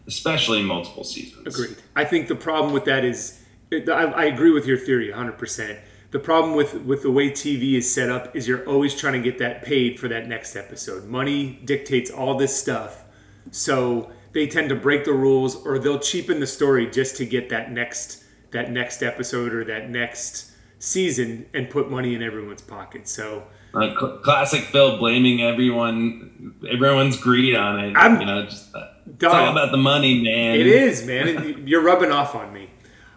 [0.07, 1.45] especially multiple seasons.
[1.47, 1.77] Agreed.
[1.95, 3.41] I think the problem with that is,
[3.71, 5.79] I, I agree with your theory 100%.
[6.11, 9.19] The problem with, with the way TV is set up is you're always trying to
[9.19, 11.05] get that paid for that next episode.
[11.05, 13.03] Money dictates all this stuff.
[13.51, 17.49] So they tend to break the rules or they'll cheapen the story just to get
[17.49, 23.05] that next that next episode or that next season and put money in everyone's pocket.
[23.09, 23.43] So
[23.73, 27.97] Uh, cl- classic Phil blaming everyone, everyone's greed on it.
[27.97, 28.87] I'm- you know, just uh,
[29.23, 30.59] all about the money, man.
[30.59, 31.67] It is, man.
[31.67, 32.69] You're rubbing off on me.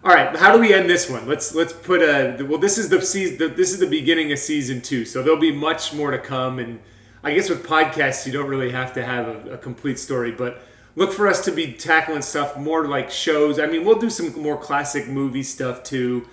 [0.03, 1.27] All right, how do we end this one?
[1.27, 2.57] Let's let's put a well.
[2.57, 3.55] This is the season.
[3.55, 6.57] This is the beginning of season two, so there'll be much more to come.
[6.57, 6.79] And
[7.23, 10.63] I guess with podcasts, you don't really have to have a, a complete story, but
[10.95, 13.59] look for us to be tackling stuff more like shows.
[13.59, 16.27] I mean, we'll do some more classic movie stuff too,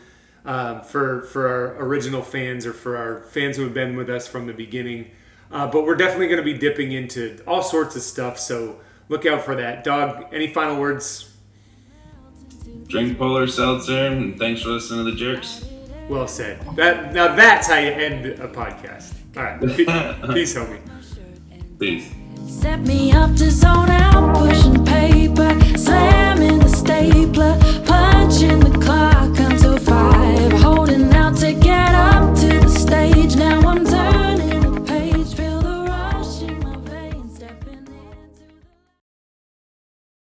[0.47, 4.27] um, for for our original fans or for our fans who have been with us
[4.27, 5.11] from the beginning.
[5.53, 8.39] Uh, but we're definitely going to be dipping into all sorts of stuff.
[8.39, 9.85] So look out for that.
[9.85, 10.27] dog.
[10.33, 11.35] any final words?
[12.87, 15.65] Drink polar seltzer, and thanks for listening to the jerks.
[16.09, 16.61] Well said.
[16.77, 19.15] That now that's how you end a podcast.
[19.37, 19.61] All right,
[20.35, 20.81] peace, homie.
[21.79, 22.11] Peace.
[22.47, 29.18] Set me up to zone out, pushing paper, slamming the stapler, punching the clock.